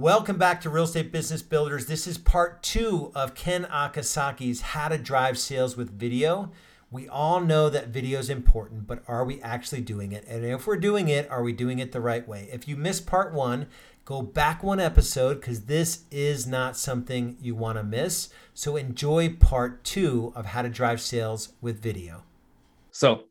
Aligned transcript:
Welcome 0.00 0.38
back 0.38 0.62
to 0.62 0.70
Real 0.70 0.84
Estate 0.84 1.12
Business 1.12 1.42
Builders. 1.42 1.84
This 1.84 2.06
is 2.06 2.16
part 2.16 2.62
two 2.62 3.12
of 3.14 3.34
Ken 3.34 3.64
Okazaki's 3.64 4.62
How 4.62 4.88
to 4.88 4.96
Drive 4.96 5.36
Sales 5.36 5.76
with 5.76 5.90
Video. 5.90 6.52
We 6.90 7.06
all 7.06 7.38
know 7.38 7.68
that 7.68 7.88
video 7.88 8.18
is 8.18 8.30
important, 8.30 8.86
but 8.86 9.02
are 9.06 9.26
we 9.26 9.42
actually 9.42 9.82
doing 9.82 10.12
it? 10.12 10.24
And 10.26 10.42
if 10.42 10.66
we're 10.66 10.78
doing 10.78 11.08
it, 11.08 11.30
are 11.30 11.42
we 11.42 11.52
doing 11.52 11.80
it 11.80 11.92
the 11.92 12.00
right 12.00 12.26
way? 12.26 12.48
If 12.50 12.66
you 12.66 12.78
missed 12.78 13.06
part 13.06 13.34
one, 13.34 13.66
go 14.06 14.22
back 14.22 14.62
one 14.62 14.80
episode 14.80 15.34
because 15.34 15.66
this 15.66 16.04
is 16.10 16.46
not 16.46 16.78
something 16.78 17.36
you 17.38 17.54
want 17.54 17.76
to 17.76 17.84
miss. 17.84 18.30
So 18.54 18.76
enjoy 18.76 19.34
part 19.34 19.84
two 19.84 20.32
of 20.34 20.46
How 20.46 20.62
to 20.62 20.70
Drive 20.70 21.02
Sales 21.02 21.52
with 21.60 21.82
Video. 21.82 22.22
So, 22.90 23.24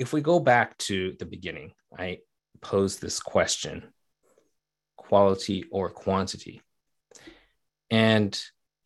if 0.00 0.12
we 0.12 0.20
go 0.20 0.40
back 0.40 0.76
to 0.78 1.14
the 1.20 1.26
beginning, 1.26 1.74
I 1.96 2.18
posed 2.60 3.00
this 3.00 3.20
question 3.20 3.84
quality 5.08 5.64
or 5.70 5.90
quantity. 5.90 6.60
And 7.90 8.38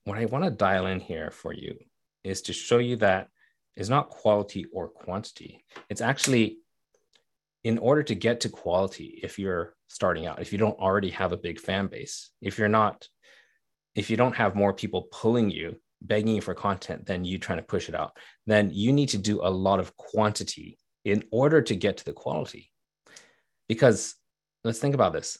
what 0.04 0.18
I 0.18 0.26
want 0.26 0.44
to 0.44 0.50
dial 0.50 0.86
in 0.86 1.00
here 1.00 1.30
for 1.30 1.52
you 1.52 1.76
is 2.24 2.42
to 2.42 2.52
show 2.52 2.78
you 2.78 2.96
that 2.96 3.28
it's 3.76 3.88
not 3.88 4.10
quality 4.10 4.66
or 4.72 4.88
quantity. 4.88 5.64
It's 5.88 6.00
actually 6.00 6.58
in 7.64 7.78
order 7.78 8.02
to 8.02 8.14
get 8.14 8.40
to 8.40 8.48
quality, 8.48 9.20
if 9.22 9.38
you're 9.38 9.74
starting 9.88 10.26
out, 10.26 10.40
if 10.40 10.52
you 10.52 10.58
don't 10.58 10.78
already 10.78 11.10
have 11.10 11.32
a 11.32 11.36
big 11.36 11.60
fan 11.60 11.86
base, 11.86 12.30
if 12.40 12.58
you're 12.58 12.68
not, 12.68 13.06
if 13.94 14.10
you 14.10 14.16
don't 14.16 14.36
have 14.36 14.54
more 14.54 14.72
people 14.72 15.08
pulling 15.12 15.50
you, 15.50 15.76
begging 16.02 16.36
you 16.36 16.40
for 16.40 16.54
content 16.54 17.04
than 17.06 17.24
you 17.24 17.38
trying 17.38 17.58
to 17.58 17.64
push 17.64 17.88
it 17.88 17.94
out, 17.94 18.16
then 18.46 18.70
you 18.72 18.92
need 18.92 19.10
to 19.10 19.18
do 19.18 19.40
a 19.42 19.50
lot 19.50 19.80
of 19.80 19.96
quantity 19.96 20.78
in 21.04 21.22
order 21.30 21.60
to 21.60 21.76
get 21.76 21.98
to 21.98 22.04
the 22.04 22.12
quality. 22.12 22.70
Because 23.68 24.14
let's 24.64 24.78
think 24.78 24.94
about 24.94 25.12
this 25.12 25.38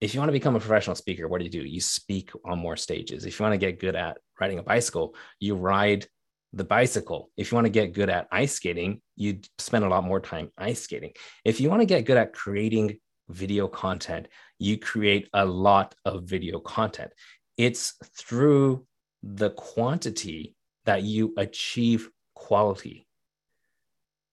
if 0.00 0.14
you 0.14 0.20
want 0.20 0.28
to 0.28 0.32
become 0.32 0.56
a 0.56 0.60
professional 0.60 0.96
speaker, 0.96 1.26
what 1.26 1.38
do 1.38 1.44
you 1.44 1.50
do? 1.50 1.64
You 1.64 1.80
speak 1.80 2.30
on 2.44 2.58
more 2.58 2.76
stages. 2.76 3.24
If 3.24 3.38
you 3.38 3.44
want 3.44 3.54
to 3.54 3.58
get 3.58 3.80
good 3.80 3.96
at 3.96 4.18
riding 4.40 4.58
a 4.58 4.62
bicycle, 4.62 5.14
you 5.40 5.54
ride 5.54 6.06
the 6.52 6.64
bicycle. 6.64 7.30
If 7.36 7.50
you 7.50 7.56
want 7.56 7.66
to 7.66 7.70
get 7.70 7.94
good 7.94 8.10
at 8.10 8.28
ice 8.30 8.54
skating, 8.54 9.00
you 9.16 9.40
spend 9.58 9.84
a 9.84 9.88
lot 9.88 10.04
more 10.04 10.20
time 10.20 10.50
ice 10.58 10.82
skating. 10.82 11.12
If 11.44 11.60
you 11.60 11.70
want 11.70 11.80
to 11.80 11.86
get 11.86 12.04
good 12.04 12.18
at 12.18 12.34
creating 12.34 12.98
video 13.28 13.68
content, 13.68 14.28
you 14.58 14.78
create 14.78 15.28
a 15.32 15.44
lot 15.44 15.94
of 16.04 16.24
video 16.24 16.60
content. 16.60 17.10
It's 17.56 17.94
through 18.18 18.86
the 19.22 19.50
quantity 19.50 20.54
that 20.84 21.02
you 21.02 21.34
achieve 21.36 22.10
quality. 22.34 23.06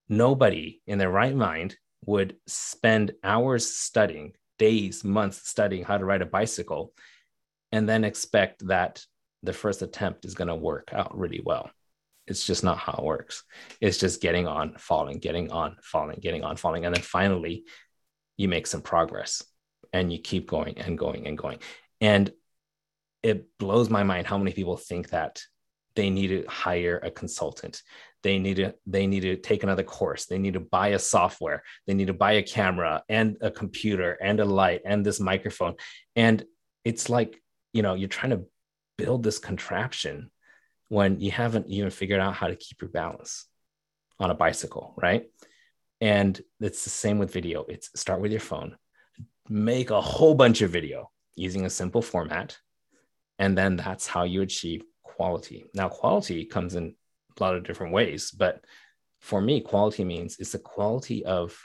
Nobody 0.08 0.82
in 0.86 0.98
their 0.98 1.10
right 1.10 1.34
mind 1.34 1.76
would 2.06 2.36
spend 2.46 3.12
hours 3.24 3.66
studying 3.66 4.34
days, 4.58 5.04
months 5.04 5.48
studying 5.48 5.84
how 5.84 5.98
to 5.98 6.04
ride 6.04 6.22
a 6.22 6.26
bicycle, 6.26 6.92
and 7.72 7.88
then 7.88 8.04
expect 8.04 8.66
that 8.68 9.04
the 9.42 9.52
first 9.52 9.82
attempt 9.82 10.24
is 10.24 10.34
going 10.34 10.48
to 10.48 10.54
work 10.54 10.90
out 10.92 11.16
really 11.16 11.42
well. 11.44 11.70
It's 12.26 12.46
just 12.46 12.64
not 12.64 12.78
how 12.78 12.94
it 12.94 13.04
works. 13.04 13.44
It's 13.80 13.98
just 13.98 14.22
getting 14.22 14.46
on, 14.46 14.76
falling, 14.78 15.18
getting 15.18 15.52
on, 15.52 15.76
falling, 15.82 16.18
getting 16.20 16.42
on, 16.42 16.56
falling. 16.56 16.86
And 16.86 16.94
then 16.94 17.02
finally, 17.02 17.64
you 18.36 18.48
make 18.48 18.66
some 18.66 18.80
progress 18.80 19.42
and 19.92 20.12
you 20.12 20.18
keep 20.18 20.48
going 20.48 20.78
and 20.78 20.96
going 20.96 21.26
and 21.26 21.36
going. 21.36 21.58
And 22.00 22.32
it 23.22 23.46
blows 23.58 23.90
my 23.90 24.02
mind 24.02 24.26
how 24.26 24.38
many 24.38 24.52
people 24.52 24.76
think 24.76 25.10
that 25.10 25.42
they 25.96 26.10
need 26.10 26.28
to 26.28 26.44
hire 26.48 26.98
a 27.02 27.10
consultant 27.10 27.82
they 28.24 28.40
need 28.40 28.56
to 28.56 28.74
they 28.86 29.06
need 29.06 29.20
to 29.20 29.36
take 29.36 29.62
another 29.62 29.84
course. 29.84 30.26
They 30.26 30.38
need 30.38 30.54
to 30.54 30.60
buy 30.60 30.88
a 30.88 30.98
software. 30.98 31.62
They 31.86 31.94
need 31.94 32.08
to 32.08 32.14
buy 32.14 32.32
a 32.32 32.42
camera 32.42 33.04
and 33.08 33.36
a 33.40 33.50
computer 33.50 34.18
and 34.20 34.40
a 34.40 34.44
light 34.44 34.80
and 34.84 35.06
this 35.06 35.20
microphone. 35.20 35.74
And 36.16 36.44
it's 36.84 37.08
like 37.08 37.40
you 37.72 37.82
know 37.82 37.94
you're 37.94 38.08
trying 38.08 38.30
to 38.30 38.44
build 38.98 39.22
this 39.22 39.38
contraption 39.38 40.30
when 40.88 41.20
you 41.20 41.30
haven't 41.30 41.68
even 41.68 41.90
figured 41.90 42.20
out 42.20 42.34
how 42.34 42.48
to 42.48 42.56
keep 42.56 42.82
your 42.82 42.90
balance 42.90 43.46
on 44.18 44.30
a 44.30 44.34
bicycle 44.34 44.94
right? 44.96 45.30
And 46.00 46.40
it's 46.60 46.82
the 46.82 46.90
same 46.90 47.18
with 47.18 47.32
video. 47.32 47.64
It's 47.68 47.88
start 47.94 48.20
with 48.20 48.32
your 48.32 48.40
phone 48.40 48.76
make 49.48 49.90
a 49.90 50.00
whole 50.00 50.34
bunch 50.34 50.62
of 50.62 50.70
video 50.70 51.10
using 51.36 51.66
a 51.66 51.70
simple 51.70 52.02
format 52.02 52.56
and 53.38 53.58
then 53.58 53.76
that's 53.76 54.06
how 54.06 54.22
you 54.22 54.42
achieve 54.42 54.82
quality. 55.02 55.66
Now 55.74 55.88
quality 55.88 56.44
comes 56.44 56.76
in 56.76 56.94
a 57.38 57.42
lot 57.42 57.56
of 57.56 57.64
different 57.64 57.92
ways. 57.92 58.30
But 58.30 58.64
for 59.20 59.40
me, 59.40 59.60
quality 59.60 60.04
means 60.04 60.36
it's 60.38 60.52
the 60.52 60.58
quality 60.58 61.24
of 61.24 61.58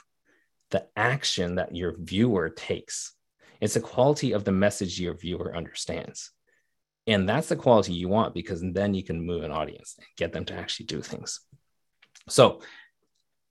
the 0.70 0.86
action 0.96 1.56
that 1.56 1.74
your 1.74 1.94
viewer 1.98 2.48
takes. 2.48 3.12
It's 3.60 3.74
the 3.74 3.80
quality 3.80 4.32
of 4.32 4.44
the 4.44 4.52
message 4.52 5.00
your 5.00 5.14
viewer 5.14 5.54
understands. 5.54 6.30
And 7.06 7.28
that's 7.28 7.48
the 7.48 7.56
quality 7.56 7.92
you 7.92 8.08
want 8.08 8.34
because 8.34 8.62
then 8.62 8.94
you 8.94 9.02
can 9.02 9.24
move 9.24 9.42
an 9.42 9.50
audience 9.50 9.94
and 9.98 10.06
get 10.16 10.32
them 10.32 10.44
to 10.46 10.54
actually 10.54 10.86
do 10.86 11.02
things. 11.02 11.40
So 12.28 12.62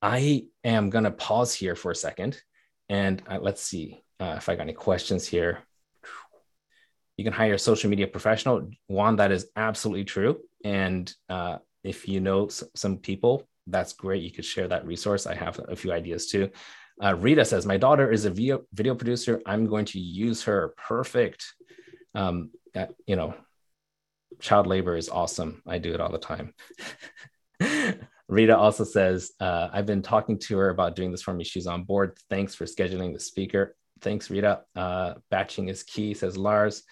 I 0.01 0.45
am 0.63 0.89
going 0.89 1.03
to 1.03 1.11
pause 1.11 1.53
here 1.53 1.75
for 1.75 1.91
a 1.91 1.95
second 1.95 2.41
and 2.87 3.21
uh, 3.27 3.39
let's 3.39 3.61
see 3.61 4.01
uh, 4.19 4.35
if 4.37 4.49
I 4.49 4.55
got 4.55 4.63
any 4.63 4.73
questions 4.73 5.27
here. 5.27 5.59
You 7.17 7.23
can 7.23 7.33
hire 7.33 7.55
a 7.55 7.59
social 7.59 7.89
media 7.89 8.07
professional. 8.07 8.69
One, 8.87 9.17
that 9.17 9.31
is 9.31 9.47
absolutely 9.55 10.05
true. 10.05 10.39
And 10.63 11.13
uh, 11.27 11.57
if 11.83 12.07
you 12.07 12.19
know 12.19 12.49
some 12.75 12.97
people, 12.97 13.47
that's 13.67 13.93
great. 13.93 14.23
You 14.23 14.31
could 14.31 14.45
share 14.45 14.67
that 14.67 14.85
resource. 14.85 15.27
I 15.27 15.35
have 15.35 15.59
a 15.67 15.75
few 15.75 15.91
ideas 15.91 16.27
too. 16.27 16.49
Uh, 17.01 17.15
Rita 17.15 17.45
says, 17.45 17.65
My 17.65 17.77
daughter 17.77 18.11
is 18.11 18.25
a 18.25 18.29
video, 18.29 18.61
video 18.73 18.95
producer. 18.95 19.41
I'm 19.45 19.65
going 19.67 19.85
to 19.85 19.99
use 19.99 20.43
her. 20.43 20.73
Perfect. 20.77 21.53
Um, 22.13 22.51
you 23.07 23.15
know, 23.15 23.35
child 24.39 24.67
labor 24.67 24.95
is 24.95 25.09
awesome. 25.09 25.61
I 25.67 25.77
do 25.77 25.93
it 25.93 26.01
all 26.01 26.11
the 26.11 26.17
time. 26.17 26.53
Rita 28.27 28.55
also 28.55 28.83
says, 28.83 29.31
uh, 29.39 29.69
I've 29.73 29.87
been 29.87 30.03
talking 30.03 30.37
to 30.39 30.57
her 30.57 30.69
about 30.69 30.95
doing 30.95 31.11
this 31.11 31.21
for 31.21 31.33
me. 31.33 31.43
She's 31.43 31.65
on 31.65 31.83
board. 31.83 32.17
Thanks 32.29 32.53
for 32.53 32.65
scheduling 32.65 33.13
the 33.13 33.19
speaker. 33.19 33.75
Thanks, 34.01 34.29
Rita. 34.29 34.61
Uh, 34.75 35.15
batching 35.31 35.67
is 35.67 35.83
key, 35.83 36.13
says 36.13 36.37
Lars. 36.37 36.83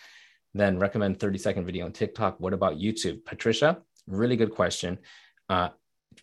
Then 0.53 0.79
recommend 0.79 1.19
30 1.19 1.37
second 1.37 1.65
video 1.65 1.85
on 1.85 1.91
TikTok. 1.91 2.39
What 2.39 2.53
about 2.53 2.77
YouTube? 2.77 3.23
Patricia, 3.23 3.81
really 4.07 4.35
good 4.35 4.51
question. 4.51 4.99
Uh, 5.49 5.69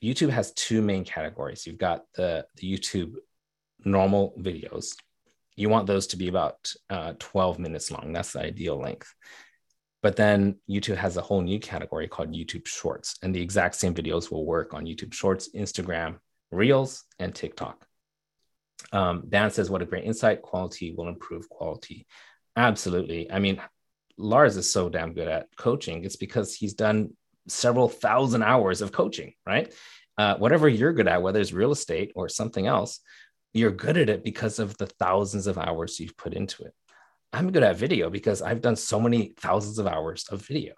YouTube 0.02 0.30
has 0.30 0.52
two 0.52 0.82
main 0.82 1.04
categories. 1.04 1.66
You've 1.66 1.78
got 1.78 2.04
the, 2.14 2.46
the 2.56 2.72
YouTube 2.72 3.14
normal 3.84 4.34
videos. 4.38 4.94
You 5.56 5.68
want 5.68 5.86
those 5.86 6.08
to 6.08 6.16
be 6.16 6.28
about 6.28 6.72
uh, 6.90 7.14
12 7.18 7.58
minutes 7.58 7.90
long. 7.90 8.12
That's 8.12 8.32
the 8.32 8.40
ideal 8.40 8.78
length. 8.78 9.14
But 10.02 10.16
then 10.16 10.56
YouTube 10.68 10.96
has 10.96 11.16
a 11.16 11.22
whole 11.22 11.40
new 11.40 11.58
category 11.58 12.08
called 12.08 12.34
YouTube 12.34 12.66
Shorts, 12.66 13.16
and 13.22 13.34
the 13.34 13.40
exact 13.40 13.76
same 13.76 13.94
videos 13.94 14.30
will 14.30 14.44
work 14.44 14.74
on 14.74 14.84
YouTube 14.84 15.14
Shorts, 15.14 15.48
Instagram, 15.54 16.18
Reels, 16.50 17.04
and 17.18 17.34
TikTok. 17.34 17.86
Um, 18.92 19.24
Dan 19.28 19.50
says, 19.50 19.70
What 19.70 19.80
a 19.80 19.86
great 19.86 20.04
insight. 20.04 20.42
Quality 20.42 20.92
will 20.94 21.08
improve 21.08 21.48
quality. 21.48 22.06
Absolutely. 22.54 23.30
I 23.30 23.38
mean, 23.38 23.62
Lars 24.18 24.56
is 24.56 24.70
so 24.70 24.88
damn 24.88 25.14
good 25.14 25.28
at 25.28 25.46
coaching. 25.56 26.04
It's 26.04 26.16
because 26.16 26.54
he's 26.54 26.74
done 26.74 27.16
several 27.48 27.88
thousand 27.88 28.42
hours 28.42 28.80
of 28.80 28.92
coaching, 28.92 29.34
right? 29.46 29.72
Uh, 30.16 30.36
whatever 30.36 30.68
you're 30.68 30.92
good 30.92 31.08
at, 31.08 31.22
whether 31.22 31.40
it's 31.40 31.52
real 31.52 31.72
estate 31.72 32.12
or 32.14 32.28
something 32.28 32.66
else, 32.66 33.00
you're 33.52 33.70
good 33.70 33.96
at 33.96 34.08
it 34.08 34.24
because 34.24 34.58
of 34.58 34.76
the 34.78 34.86
thousands 34.86 35.46
of 35.46 35.58
hours 35.58 35.98
you've 35.98 36.16
put 36.16 36.34
into 36.34 36.64
it. 36.64 36.74
I'm 37.32 37.50
good 37.50 37.64
at 37.64 37.76
video 37.76 38.10
because 38.10 38.42
I've 38.42 38.60
done 38.60 38.76
so 38.76 39.00
many 39.00 39.34
thousands 39.38 39.78
of 39.78 39.86
hours 39.86 40.26
of 40.30 40.46
video. 40.46 40.74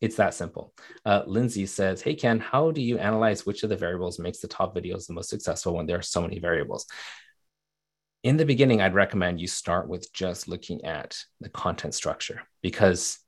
It's 0.00 0.16
that 0.16 0.34
simple. 0.34 0.74
Uh, 1.04 1.22
Lindsay 1.26 1.66
says, 1.66 2.02
Hey, 2.02 2.14
Ken, 2.14 2.38
how 2.38 2.70
do 2.70 2.82
you 2.82 2.98
analyze 2.98 3.46
which 3.46 3.62
of 3.62 3.70
the 3.70 3.76
variables 3.76 4.18
makes 4.18 4.40
the 4.40 4.48
top 4.48 4.76
videos 4.76 5.06
the 5.06 5.14
most 5.14 5.30
successful 5.30 5.74
when 5.74 5.86
there 5.86 5.98
are 5.98 6.02
so 6.02 6.20
many 6.20 6.38
variables? 6.38 6.86
In 8.22 8.36
the 8.36 8.44
beginning, 8.44 8.80
I'd 8.80 8.94
recommend 8.94 9.40
you 9.40 9.46
start 9.46 9.88
with 9.88 10.12
just 10.12 10.48
looking 10.48 10.84
at 10.84 11.16
the 11.40 11.48
content 11.48 11.94
structure 11.94 12.42
because 12.60 13.18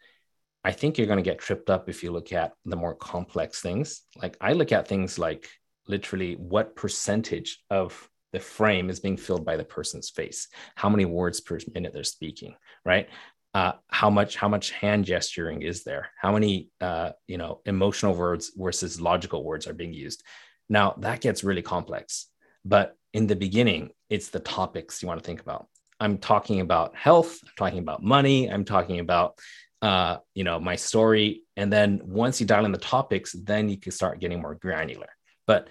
I 0.65 0.73
think 0.73 0.99
you're 0.99 1.07
going 1.07 1.23
to 1.23 1.31
get 1.31 1.39
tripped 1.39 1.71
up 1.71 1.89
if 1.89 2.03
you 2.03 2.11
look 2.11 2.33
at 2.33 2.53
the 2.65 2.77
more 2.77 2.95
complex 2.95 3.61
things. 3.61 4.03
Like 4.21 4.37
I 4.41 4.53
look 4.53 4.73
at 4.73 4.89
things 4.89 5.19
like 5.19 5.49
literally 5.87 6.35
what 6.35 6.77
percentage 6.77 7.63
of 7.71 8.09
the 8.33 8.41
frame 8.41 8.91
is 8.91 9.01
being 9.01 9.17
filled 9.17 9.45
by 9.45 9.57
the 9.57 9.65
person's 9.65 10.11
face, 10.11 10.49
how 10.75 10.89
many 10.89 11.05
words 11.05 11.41
per 11.41 11.59
minute 11.73 11.93
they're 11.95 12.05
speaking, 12.05 12.55
right? 12.85 13.09
Uh, 13.55 13.73
how 13.89 14.11
much 14.11 14.37
how 14.37 14.49
much 14.49 14.71
hand 14.73 15.07
gesturing 15.07 15.63
is 15.63 15.83
there? 15.83 16.11
How 16.21 16.33
many 16.33 16.69
uh, 16.81 17.13
you 17.27 17.39
know 17.39 17.61
emotional 17.65 18.15
words 18.15 18.53
versus 18.55 19.01
logical 19.01 19.43
words 19.43 19.67
are 19.67 19.73
being 19.73 19.95
used? 19.95 20.23
Now 20.69 20.95
that 20.99 21.23
gets 21.23 21.43
really 21.43 21.63
complex, 21.63 22.27
but 22.65 22.95
in 23.15 23.27
the 23.27 23.37
beginning, 23.37 23.91
it's 24.11 24.29
the 24.29 24.41
topics 24.41 25.03
you 25.03 25.09
want 25.09 25.23
to 25.23 25.27
think 25.27 25.41
about. 25.41 25.67
I'm 25.99 26.19
talking 26.19 26.61
about 26.61 26.95
health. 26.95 27.39
I'm 27.43 27.53
talking 27.57 27.79
about 27.79 28.03
money. 28.03 28.51
I'm 28.51 28.65
talking 28.65 29.01
about 29.01 29.39
uh, 29.83 30.19
you 30.35 30.45
know, 30.45 30.59
my 30.59 30.77
story. 30.77 31.43
And 31.57 31.73
then 31.73 32.01
once 32.05 32.41
you 32.41 32.47
dial 32.47 32.65
in 32.65 32.73
the 32.73 32.79
topics, 32.79 33.33
then 33.33 33.69
you 33.69 33.79
can 33.79 33.93
start 33.93 34.21
getting 34.21 34.41
more 34.41 34.55
granular. 34.55 35.09
But 35.47 35.69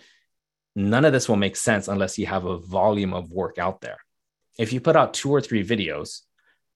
none 0.76 1.06
of 1.06 1.14
this 1.14 1.28
will 1.28 1.36
make 1.36 1.56
sense 1.56 1.88
unless 1.88 2.18
you 2.18 2.26
have 2.26 2.46
a 2.46 2.58
volume 2.58 3.14
of 3.14 3.32
work 3.32 3.58
out 3.58 3.82
there. 3.82 3.98
If 4.58 4.74
you 4.74 4.82
put 4.82 4.96
out 4.96 5.14
two 5.14 5.32
or 5.32 5.42
three 5.42 5.64
videos, 5.64 6.22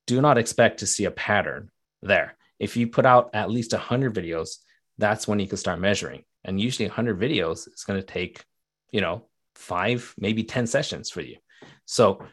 do 0.07 0.21
not 0.21 0.37
expect 0.37 0.79
to 0.79 0.87
see 0.87 1.05
a 1.05 1.11
pattern 1.11 1.69
there. 2.01 2.35
If 2.59 2.77
you 2.77 2.87
put 2.87 3.05
out 3.05 3.31
at 3.33 3.49
least 3.49 3.73
100 3.73 4.13
videos, 4.13 4.57
that's 4.97 5.27
when 5.27 5.39
you 5.39 5.47
can 5.47 5.57
start 5.57 5.79
measuring. 5.79 6.23
And 6.43 6.59
usually 6.59 6.87
100 6.87 7.19
videos 7.19 7.67
is 7.73 7.83
going 7.85 7.99
to 7.99 8.05
take, 8.05 8.43
you 8.91 9.01
know, 9.01 9.27
five, 9.55 10.13
maybe 10.17 10.43
10 10.43 10.67
sessions 10.67 11.09
for 11.09 11.21
you. 11.21 11.37
So 11.85 12.23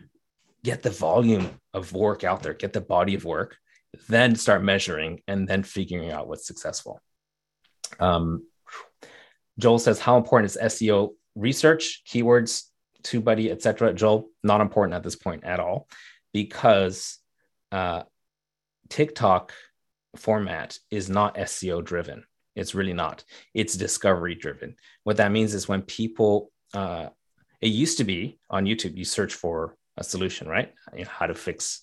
get 0.65 0.83
the 0.83 0.91
volume 0.91 1.51
of 1.73 1.93
work 1.93 2.25
out 2.25 2.43
there, 2.43 2.55
get 2.55 2.73
the 2.73 2.81
body 2.81 3.15
of 3.15 3.25
work, 3.25 3.57
then 4.09 4.37
start 4.37 4.63
measuring 4.63 5.21
and 5.27 5.49
then 5.49 5.63
figuring 5.63 6.11
out 6.11 6.29
what's 6.29 6.47
successful. 6.47 7.01
Um, 7.99 8.47
Joel 9.59 9.79
says, 9.79 9.99
How 9.99 10.17
important 10.17 10.51
is 10.51 10.73
SEO 10.75 11.11
research, 11.35 12.03
keywords, 12.09 12.65
TubeBuddy, 13.03 13.51
etc.? 13.51 13.95
Joel, 13.95 14.29
not 14.43 14.61
important 14.61 14.95
at 14.95 15.03
this 15.03 15.17
point 15.17 15.45
at 15.45 15.61
all 15.61 15.89
because 16.33 17.19
uh, 17.73 18.03
TikTok 18.89 19.53
format 20.17 20.79
is 20.91 21.09
not 21.09 21.37
SEO 21.37 21.85
driven. 21.85 22.25
It's 22.55 22.75
really 22.75 22.93
not. 22.93 23.25
It's 23.55 23.77
discovery 23.77 24.35
driven. 24.35 24.77
What 25.05 25.19
that 25.19 25.33
means 25.33 25.55
is 25.55 25.69
when 25.69 25.83
people, 25.83 26.51
uh, 26.75 27.09
it 27.61 27.69
used 27.69 27.99
to 27.99 28.05
be 28.05 28.39
on 28.51 28.65
YouTube, 28.65 28.97
you 28.97 29.05
search 29.05 29.35
for 29.35 29.77
a 29.97 30.05
solution, 30.05 30.49
right? 30.49 30.73
You 30.95 31.05
know, 31.05 31.11
how 31.11 31.27
to 31.27 31.35
fix 31.35 31.83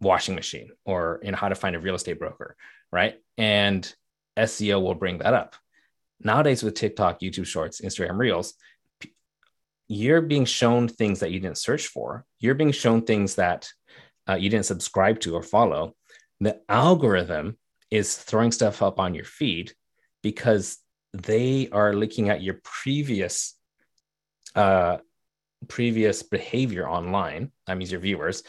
washing 0.00 0.34
machine 0.34 0.70
or 0.84 1.20
in 1.22 1.34
how 1.34 1.48
to 1.48 1.54
find 1.54 1.76
a 1.76 1.80
real 1.80 1.94
estate 1.94 2.18
broker, 2.18 2.56
right? 2.92 3.16
And 3.36 3.92
SEO 4.38 4.82
will 4.82 4.94
bring 4.94 5.18
that 5.18 5.34
up. 5.34 5.56
Nowadays 6.20 6.62
with 6.62 6.74
TikTok, 6.74 7.20
YouTube 7.20 7.46
Shorts, 7.46 7.80
Instagram 7.80 8.18
Reels, 8.18 8.54
you're 9.88 10.20
being 10.20 10.44
shown 10.44 10.86
things 10.86 11.20
that 11.20 11.32
you 11.32 11.40
didn't 11.40 11.58
search 11.58 11.88
for. 11.88 12.24
You're 12.38 12.54
being 12.54 12.72
shown 12.72 13.02
things 13.02 13.34
that 13.36 13.68
uh, 14.28 14.34
you 14.34 14.48
didn't 14.48 14.66
subscribe 14.66 15.20
to 15.20 15.34
or 15.34 15.42
follow. 15.42 15.96
The 16.40 16.60
algorithm 16.68 17.58
is 17.90 18.16
throwing 18.16 18.52
stuff 18.52 18.82
up 18.82 19.00
on 19.00 19.14
your 19.14 19.24
feed 19.24 19.72
because 20.22 20.78
they 21.12 21.68
are 21.72 21.92
looking 21.92 22.28
at 22.28 22.42
your 22.42 22.60
previous 22.62 23.56
uh, 24.54 24.98
previous 25.68 26.22
behavior 26.22 26.88
online. 26.88 27.52
That 27.66 27.76
means 27.76 27.92
your 27.92 28.00
viewers, 28.00 28.42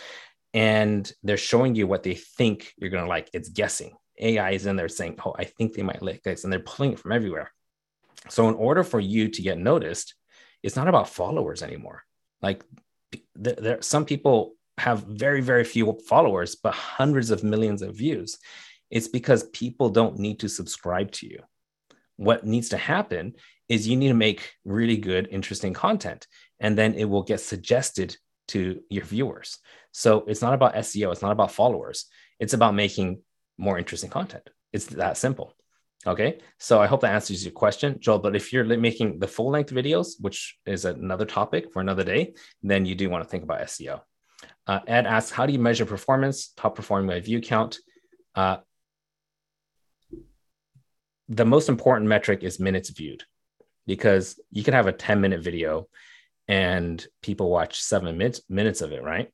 and 0.53 1.11
they're 1.23 1.37
showing 1.37 1.75
you 1.75 1.87
what 1.87 2.03
they 2.03 2.15
think 2.15 2.73
you're 2.77 2.89
going 2.89 3.03
to 3.03 3.09
like. 3.09 3.29
It's 3.33 3.49
guessing. 3.49 3.93
AI 4.19 4.51
is 4.51 4.65
in 4.65 4.75
there 4.75 4.89
saying, 4.89 5.17
"Oh, 5.25 5.33
I 5.37 5.45
think 5.45 5.73
they 5.73 5.83
might 5.83 6.01
like 6.01 6.23
this," 6.23 6.43
and 6.43 6.51
they're 6.51 6.59
pulling 6.59 6.93
it 6.93 6.99
from 6.99 7.11
everywhere. 7.11 7.51
So, 8.29 8.49
in 8.49 8.55
order 8.55 8.83
for 8.83 8.99
you 8.99 9.29
to 9.29 9.41
get 9.41 9.57
noticed, 9.57 10.15
it's 10.61 10.75
not 10.75 10.87
about 10.87 11.09
followers 11.09 11.63
anymore. 11.63 12.03
Like, 12.41 12.63
there, 13.35 13.55
there 13.55 13.81
some 13.81 14.05
people 14.05 14.55
have 14.77 15.03
very, 15.03 15.41
very 15.41 15.63
few 15.63 15.97
followers, 16.07 16.55
but 16.55 16.73
hundreds 16.73 17.31
of 17.31 17.43
millions 17.43 17.81
of 17.81 17.95
views. 17.95 18.37
It's 18.89 19.07
because 19.07 19.43
people 19.43 19.89
don't 19.89 20.19
need 20.19 20.39
to 20.41 20.49
subscribe 20.49 21.11
to 21.13 21.27
you. 21.27 21.39
What 22.17 22.45
needs 22.45 22.69
to 22.69 22.77
happen 22.77 23.35
is 23.69 23.87
you 23.87 23.95
need 23.95 24.09
to 24.09 24.13
make 24.13 24.53
really 24.65 24.97
good, 24.97 25.29
interesting 25.31 25.73
content, 25.73 26.27
and 26.59 26.77
then 26.77 26.93
it 26.93 27.05
will 27.05 27.23
get 27.23 27.39
suggested 27.39 28.17
to 28.49 28.81
your 28.89 29.03
viewers. 29.03 29.57
So 29.91 30.25
it's 30.27 30.41
not 30.41 30.53
about 30.53 30.75
SEO, 30.75 31.11
it's 31.11 31.21
not 31.21 31.31
about 31.31 31.51
followers, 31.51 32.05
it's 32.39 32.53
about 32.53 32.75
making 32.75 33.21
more 33.57 33.77
interesting 33.77 34.09
content. 34.09 34.49
It's 34.73 34.85
that 34.87 35.17
simple. 35.17 35.53
Okay. 36.05 36.39
So 36.57 36.81
I 36.81 36.87
hope 36.87 37.01
that 37.01 37.13
answers 37.13 37.43
your 37.43 37.51
question, 37.51 37.97
Joel. 37.99 38.19
But 38.19 38.35
if 38.35 38.51
you're 38.51 38.65
making 38.65 39.19
the 39.19 39.27
full 39.27 39.51
length 39.51 39.71
videos, 39.71 40.13
which 40.19 40.57
is 40.65 40.85
another 40.85 41.25
topic 41.25 41.71
for 41.71 41.79
another 41.79 42.03
day, 42.03 42.33
then 42.63 42.85
you 42.85 42.95
do 42.95 43.09
want 43.09 43.23
to 43.23 43.29
think 43.29 43.43
about 43.43 43.61
SEO. 43.61 44.01
Uh, 44.65 44.79
Ed 44.87 45.05
asks, 45.05 45.31
how 45.31 45.45
do 45.45 45.53
you 45.53 45.59
measure 45.59 45.85
performance, 45.85 46.53
top 46.57 46.75
performing 46.75 47.07
by 47.07 47.19
view 47.19 47.39
count? 47.39 47.77
Uh, 48.33 48.57
the 51.29 51.45
most 51.45 51.69
important 51.69 52.09
metric 52.09 52.43
is 52.43 52.59
minutes 52.59 52.89
viewed 52.89 53.23
because 53.85 54.39
you 54.51 54.63
can 54.63 54.73
have 54.73 54.87
a 54.87 54.91
10 54.91 55.21
minute 55.21 55.41
video 55.41 55.87
and 56.47 57.05
people 57.21 57.49
watch 57.49 57.81
seven 57.81 58.17
minutes, 58.17 58.41
minutes 58.49 58.81
of 58.81 58.91
it, 58.91 59.03
right? 59.03 59.29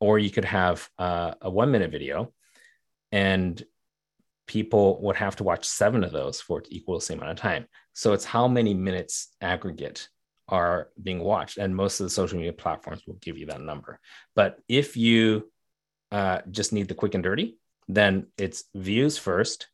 Or 0.00 0.18
you 0.18 0.30
could 0.30 0.44
have 0.44 0.88
uh, 0.98 1.34
a 1.40 1.50
one 1.50 1.70
minute 1.70 1.90
video 1.90 2.32
and 3.12 3.62
people 4.46 5.00
would 5.02 5.16
have 5.16 5.36
to 5.36 5.44
watch 5.44 5.64
seven 5.64 6.02
of 6.04 6.12
those 6.12 6.40
for 6.40 6.58
it 6.58 6.64
to 6.64 6.74
equal 6.74 6.96
the 6.96 7.04
same 7.04 7.18
amount 7.18 7.32
of 7.32 7.38
time. 7.38 7.66
So 7.92 8.12
it's 8.12 8.24
how 8.24 8.48
many 8.48 8.74
minutes 8.74 9.28
aggregate 9.40 10.08
are 10.48 10.88
being 11.00 11.20
watched. 11.20 11.58
And 11.58 11.74
most 11.74 12.00
of 12.00 12.04
the 12.04 12.10
social 12.10 12.38
media 12.38 12.52
platforms 12.52 13.06
will 13.06 13.14
give 13.14 13.38
you 13.38 13.46
that 13.46 13.60
number. 13.60 14.00
But 14.34 14.58
if 14.68 14.96
you 14.96 15.50
uh, 16.10 16.40
just 16.50 16.72
need 16.72 16.88
the 16.88 16.94
quick 16.94 17.14
and 17.14 17.22
dirty, 17.22 17.56
then 17.88 18.26
it's 18.36 18.64
views 18.74 19.18
first, 19.18 19.68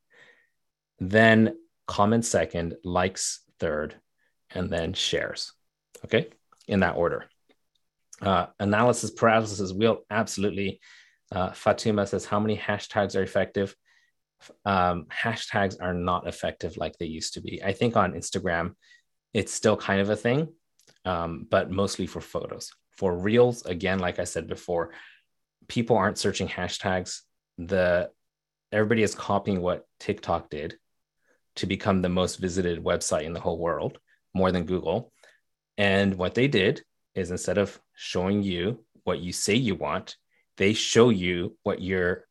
then 0.98 1.56
comments 1.86 2.28
second, 2.28 2.76
likes 2.84 3.40
third, 3.58 3.96
and 4.50 4.70
then 4.70 4.92
shares. 4.92 5.52
Okay, 6.04 6.28
in 6.68 6.80
that 6.80 6.96
order. 6.96 7.24
Uh, 8.20 8.46
analysis 8.58 9.10
paralysis 9.10 9.72
will 9.72 10.02
absolutely. 10.10 10.80
Uh, 11.30 11.52
Fatima 11.52 12.06
says, 12.06 12.24
How 12.24 12.40
many 12.40 12.56
hashtags 12.56 13.16
are 13.16 13.22
effective? 13.22 13.74
Um, 14.64 15.06
hashtags 15.06 15.76
are 15.80 15.94
not 15.94 16.26
effective 16.26 16.76
like 16.76 16.96
they 16.98 17.06
used 17.06 17.34
to 17.34 17.40
be. 17.40 17.62
I 17.62 17.72
think 17.72 17.96
on 17.96 18.12
Instagram, 18.12 18.74
it's 19.34 19.52
still 19.52 19.76
kind 19.76 20.00
of 20.00 20.10
a 20.10 20.16
thing, 20.16 20.48
um, 21.04 21.46
but 21.50 21.70
mostly 21.70 22.06
for 22.06 22.20
photos. 22.20 22.70
For 22.96 23.16
reels, 23.16 23.64
again, 23.66 23.98
like 23.98 24.18
I 24.18 24.24
said 24.24 24.48
before, 24.48 24.92
people 25.68 25.96
aren't 25.96 26.18
searching 26.18 26.48
hashtags. 26.48 27.20
The 27.58 28.10
everybody 28.72 29.02
is 29.02 29.14
copying 29.14 29.60
what 29.60 29.86
TikTok 30.00 30.50
did 30.50 30.76
to 31.56 31.66
become 31.66 32.02
the 32.02 32.08
most 32.08 32.36
visited 32.36 32.82
website 32.82 33.24
in 33.24 33.32
the 33.32 33.40
whole 33.40 33.58
world, 33.58 33.98
more 34.34 34.52
than 34.52 34.64
Google. 34.64 35.12
And 35.78 36.16
what 36.16 36.34
they 36.34 36.48
did 36.48 36.82
is 37.14 37.30
instead 37.30 37.56
of 37.56 37.80
showing 37.94 38.42
you 38.42 38.84
what 39.04 39.20
you 39.20 39.32
say 39.32 39.54
you 39.54 39.76
want, 39.76 40.16
they 40.58 40.74
show 40.74 41.08
you 41.08 41.56
what 41.62 41.80
your 41.80 42.26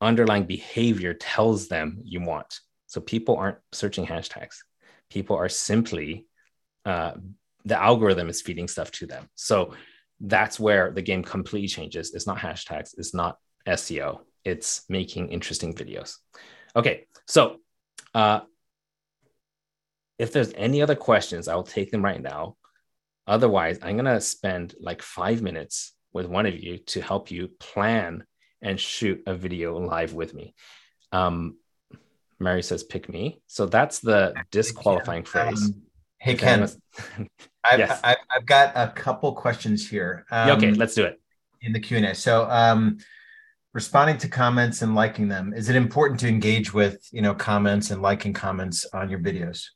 underlying 0.00 0.44
behavior 0.44 1.12
tells 1.12 1.68
them 1.68 2.00
you 2.04 2.20
want. 2.20 2.60
So 2.86 3.00
people 3.00 3.36
aren't 3.36 3.58
searching 3.72 4.06
hashtags. 4.06 4.56
People 5.10 5.36
are 5.36 5.48
simply, 5.48 6.26
uh, 6.84 7.12
the 7.64 7.80
algorithm 7.80 8.28
is 8.28 8.40
feeding 8.40 8.68
stuff 8.68 8.90
to 8.92 9.06
them. 9.06 9.28
So 9.34 9.74
that's 10.20 10.60
where 10.60 10.92
the 10.92 11.02
game 11.02 11.22
completely 11.22 11.68
changes. 11.68 12.14
It's 12.14 12.26
not 12.26 12.38
hashtags, 12.38 12.94
it's 12.96 13.14
not 13.14 13.38
SEO, 13.66 14.20
it's 14.44 14.84
making 14.88 15.28
interesting 15.28 15.74
videos. 15.74 16.16
Okay, 16.76 17.06
so 17.26 17.56
uh, 18.14 18.40
if 20.18 20.32
there's 20.32 20.52
any 20.54 20.82
other 20.82 20.94
questions, 20.94 21.48
I 21.48 21.56
will 21.56 21.64
take 21.64 21.90
them 21.90 22.04
right 22.04 22.22
now. 22.22 22.56
Otherwise, 23.26 23.78
I'm 23.82 23.96
going 23.96 24.04
to 24.04 24.20
spend 24.20 24.74
like 24.80 25.02
five 25.02 25.42
minutes 25.42 25.92
with 26.12 26.26
one 26.26 26.46
of 26.46 26.58
you 26.58 26.78
to 26.78 27.00
help 27.00 27.30
you 27.30 27.48
plan 27.58 28.24
and 28.62 28.78
shoot 28.78 29.22
a 29.26 29.34
video 29.34 29.78
live 29.78 30.12
with 30.12 30.34
me. 30.34 30.54
Um, 31.12 31.56
Mary 32.38 32.62
says, 32.62 32.82
pick 32.82 33.08
me. 33.08 33.40
So 33.46 33.66
that's 33.66 34.00
the 34.00 34.34
disqualifying 34.50 35.20
um, 35.20 35.24
phrase. 35.24 35.72
hey, 36.18 36.34
Ken. 36.34 36.68
I've, 37.64 37.78
yes. 37.78 38.00
I've, 38.04 38.16
I've, 38.30 38.46
got 38.46 38.72
a 38.74 38.88
couple 38.88 39.32
questions 39.32 39.88
here. 39.88 40.26
Um, 40.30 40.50
okay, 40.50 40.72
let's 40.72 40.94
do 40.94 41.04
it. 41.04 41.20
In 41.62 41.72
the 41.72 41.80
Q&A. 41.80 42.14
So 42.14 42.48
um, 42.50 42.98
responding 43.72 44.18
to 44.18 44.28
comments 44.28 44.82
and 44.82 44.94
liking 44.94 45.28
them, 45.28 45.54
is 45.54 45.70
it 45.70 45.76
important 45.76 46.20
to 46.20 46.28
engage 46.28 46.74
with, 46.74 47.08
you 47.10 47.22
know, 47.22 47.34
comments 47.34 47.90
and 47.90 48.02
liking 48.02 48.34
comments 48.34 48.86
on 48.92 49.08
your 49.08 49.20
videos? 49.20 49.68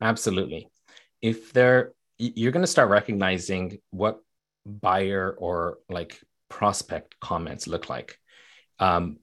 Absolutely. 0.00 0.70
If 1.20 1.52
they're 1.52 1.92
you're 2.18 2.52
going 2.52 2.62
to 2.62 2.66
start 2.66 2.90
recognizing 2.90 3.78
what 3.90 4.20
buyer 4.66 5.34
or 5.38 5.78
like 5.88 6.20
prospect 6.48 7.18
comments 7.20 7.66
look 7.66 7.88
like. 7.88 8.18
Um, 8.78 9.18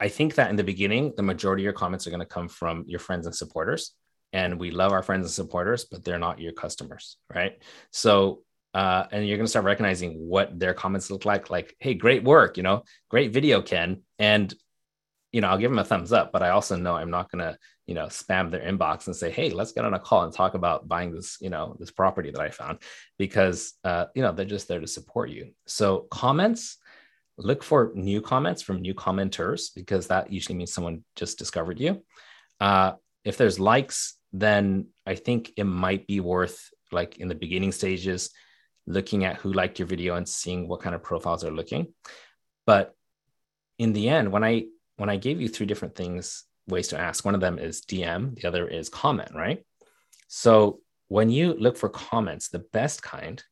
I 0.00 0.08
think 0.08 0.34
that 0.34 0.50
in 0.50 0.56
the 0.56 0.64
beginning, 0.64 1.14
the 1.16 1.22
majority 1.22 1.62
of 1.62 1.64
your 1.64 1.72
comments 1.72 2.06
are 2.06 2.10
going 2.10 2.20
to 2.20 2.26
come 2.26 2.48
from 2.48 2.84
your 2.86 3.00
friends 3.00 3.26
and 3.26 3.34
supporters. 3.34 3.94
And 4.32 4.58
we 4.58 4.70
love 4.70 4.92
our 4.92 5.02
friends 5.02 5.24
and 5.26 5.32
supporters, 5.32 5.86
but 5.90 6.04
they're 6.04 6.18
not 6.18 6.40
your 6.40 6.52
customers, 6.52 7.16
right? 7.32 7.62
So, 7.92 8.42
uh, 8.74 9.06
and 9.10 9.26
you're 9.26 9.38
going 9.38 9.46
to 9.46 9.50
start 9.50 9.64
recognizing 9.64 10.28
what 10.28 10.58
their 10.58 10.74
comments 10.74 11.10
look 11.10 11.24
like. 11.24 11.48
Like, 11.48 11.74
hey, 11.78 11.94
great 11.94 12.24
work, 12.24 12.56
you 12.58 12.62
know, 12.62 12.82
great 13.08 13.32
video, 13.32 13.62
Ken. 13.62 14.02
And, 14.18 14.52
you 15.36 15.42
know, 15.42 15.48
I'll 15.48 15.58
give 15.58 15.70
them 15.70 15.78
a 15.78 15.84
thumbs 15.84 16.14
up, 16.14 16.32
but 16.32 16.42
I 16.42 16.48
also 16.48 16.76
know 16.76 16.96
I'm 16.96 17.10
not 17.10 17.30
going 17.30 17.44
to 17.44 17.58
you 17.86 17.94
know 17.94 18.06
spam 18.06 18.50
their 18.50 18.62
inbox 18.62 19.06
and 19.06 19.14
say 19.14 19.30
hey 19.30 19.50
let's 19.50 19.70
get 19.70 19.84
on 19.84 19.94
a 19.94 19.98
call 19.98 20.24
and 20.24 20.32
talk 20.32 20.54
about 20.54 20.88
buying 20.88 21.14
this 21.14 21.36
you 21.40 21.50
know 21.50 21.76
this 21.78 21.92
property 21.92 22.32
that 22.32 22.40
i 22.40 22.50
found 22.50 22.78
because 23.16 23.74
uh, 23.84 24.06
you 24.12 24.22
know 24.22 24.32
they're 24.32 24.54
just 24.56 24.66
there 24.66 24.80
to 24.80 24.86
support 24.86 25.28
you. 25.30 25.52
So 25.66 26.06
comments 26.10 26.78
look 27.36 27.62
for 27.62 27.92
new 27.94 28.22
comments 28.22 28.62
from 28.62 28.80
new 28.80 28.94
commenters 28.94 29.68
because 29.74 30.06
that 30.06 30.32
usually 30.32 30.56
means 30.56 30.72
someone 30.72 31.04
just 31.16 31.38
discovered 31.38 31.78
you. 31.78 32.02
Uh, 32.58 32.92
if 33.22 33.36
there's 33.36 33.60
likes 33.60 34.14
then 34.32 34.86
i 35.06 35.14
think 35.14 35.52
it 35.56 35.64
might 35.64 36.06
be 36.06 36.18
worth 36.20 36.70
like 36.92 37.18
in 37.18 37.28
the 37.28 37.34
beginning 37.34 37.72
stages 37.72 38.30
looking 38.86 39.24
at 39.24 39.36
who 39.36 39.52
liked 39.52 39.78
your 39.78 39.88
video 39.88 40.14
and 40.16 40.28
seeing 40.28 40.66
what 40.66 40.80
kind 40.80 40.94
of 40.94 41.02
profiles 41.02 41.44
are 41.44 41.50
looking. 41.50 41.92
But 42.66 42.94
in 43.78 43.92
the 43.92 44.08
end, 44.08 44.32
when 44.32 44.44
I 44.44 44.66
when 44.96 45.10
I 45.10 45.16
gave 45.16 45.40
you 45.40 45.48
three 45.48 45.66
different 45.66 45.94
things, 45.94 46.44
ways 46.66 46.88
to 46.88 46.98
ask, 46.98 47.24
one 47.24 47.34
of 47.34 47.40
them 47.40 47.58
is 47.58 47.82
DM, 47.82 48.34
the 48.40 48.48
other 48.48 48.66
is 48.66 48.88
comment, 48.88 49.30
right? 49.34 49.64
So 50.28 50.80
when 51.08 51.30
you 51.30 51.54
look 51.54 51.76
for 51.76 51.88
comments, 51.88 52.48
the 52.48 52.64
best 52.72 53.02
kind 53.02 53.42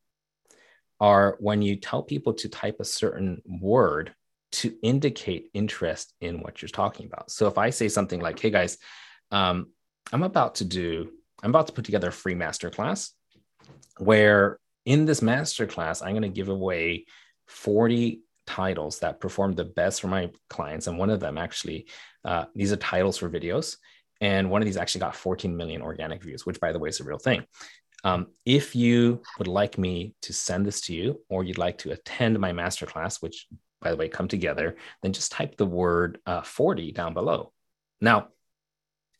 are 1.00 1.36
when 1.40 1.62
you 1.62 1.76
tell 1.76 2.02
people 2.02 2.34
to 2.34 2.48
type 2.48 2.76
a 2.80 2.84
certain 2.84 3.42
word 3.46 4.14
to 4.52 4.74
indicate 4.82 5.50
interest 5.52 6.14
in 6.20 6.40
what 6.40 6.62
you're 6.62 6.68
talking 6.68 7.06
about. 7.06 7.30
So 7.30 7.46
if 7.46 7.58
I 7.58 7.70
say 7.70 7.88
something 7.88 8.20
like, 8.20 8.38
"Hey 8.38 8.50
guys, 8.50 8.78
um, 9.30 9.70
I'm 10.12 10.22
about 10.22 10.56
to 10.56 10.64
do, 10.64 11.10
I'm 11.42 11.50
about 11.50 11.66
to 11.66 11.72
put 11.72 11.84
together 11.84 12.08
a 12.08 12.12
free 12.12 12.34
masterclass 12.34 13.10
where 13.98 14.58
in 14.84 15.06
this 15.06 15.20
masterclass, 15.20 16.04
I'm 16.04 16.12
going 16.12 16.22
to 16.22 16.28
give 16.28 16.48
away 16.48 17.06
40 17.46 18.20
titles 18.46 19.00
that 19.00 19.20
perform 19.20 19.52
the 19.52 19.64
best 19.64 20.00
for 20.00 20.08
my 20.08 20.30
clients. 20.48 20.86
And 20.86 20.98
one 20.98 21.10
of 21.10 21.20
them 21.20 21.38
actually, 21.38 21.86
uh, 22.24 22.46
these 22.54 22.72
are 22.72 22.76
titles 22.76 23.18
for 23.18 23.28
videos. 23.28 23.76
And 24.20 24.50
one 24.50 24.62
of 24.62 24.66
these 24.66 24.76
actually 24.76 25.00
got 25.00 25.16
14 25.16 25.56
million 25.56 25.82
organic 25.82 26.22
views, 26.22 26.46
which 26.46 26.60
by 26.60 26.72
the 26.72 26.78
way 26.78 26.88
is 26.88 27.00
a 27.00 27.04
real 27.04 27.18
thing. 27.18 27.44
Um, 28.04 28.28
if 28.44 28.76
you 28.76 29.22
would 29.38 29.48
like 29.48 29.78
me 29.78 30.14
to 30.22 30.32
send 30.32 30.66
this 30.66 30.82
to 30.82 30.94
you, 30.94 31.20
or 31.28 31.42
you'd 31.42 31.58
like 31.58 31.78
to 31.78 31.92
attend 31.92 32.38
my 32.38 32.52
masterclass, 32.52 33.22
which 33.22 33.46
by 33.84 33.90
the 33.90 33.96
way, 33.96 34.08
come 34.08 34.26
together, 34.26 34.76
then 35.02 35.12
just 35.12 35.30
type 35.30 35.56
the 35.56 35.66
word 35.66 36.18
uh, 36.26 36.40
40 36.40 36.90
down 36.90 37.14
below. 37.14 37.52
Now, 38.00 38.28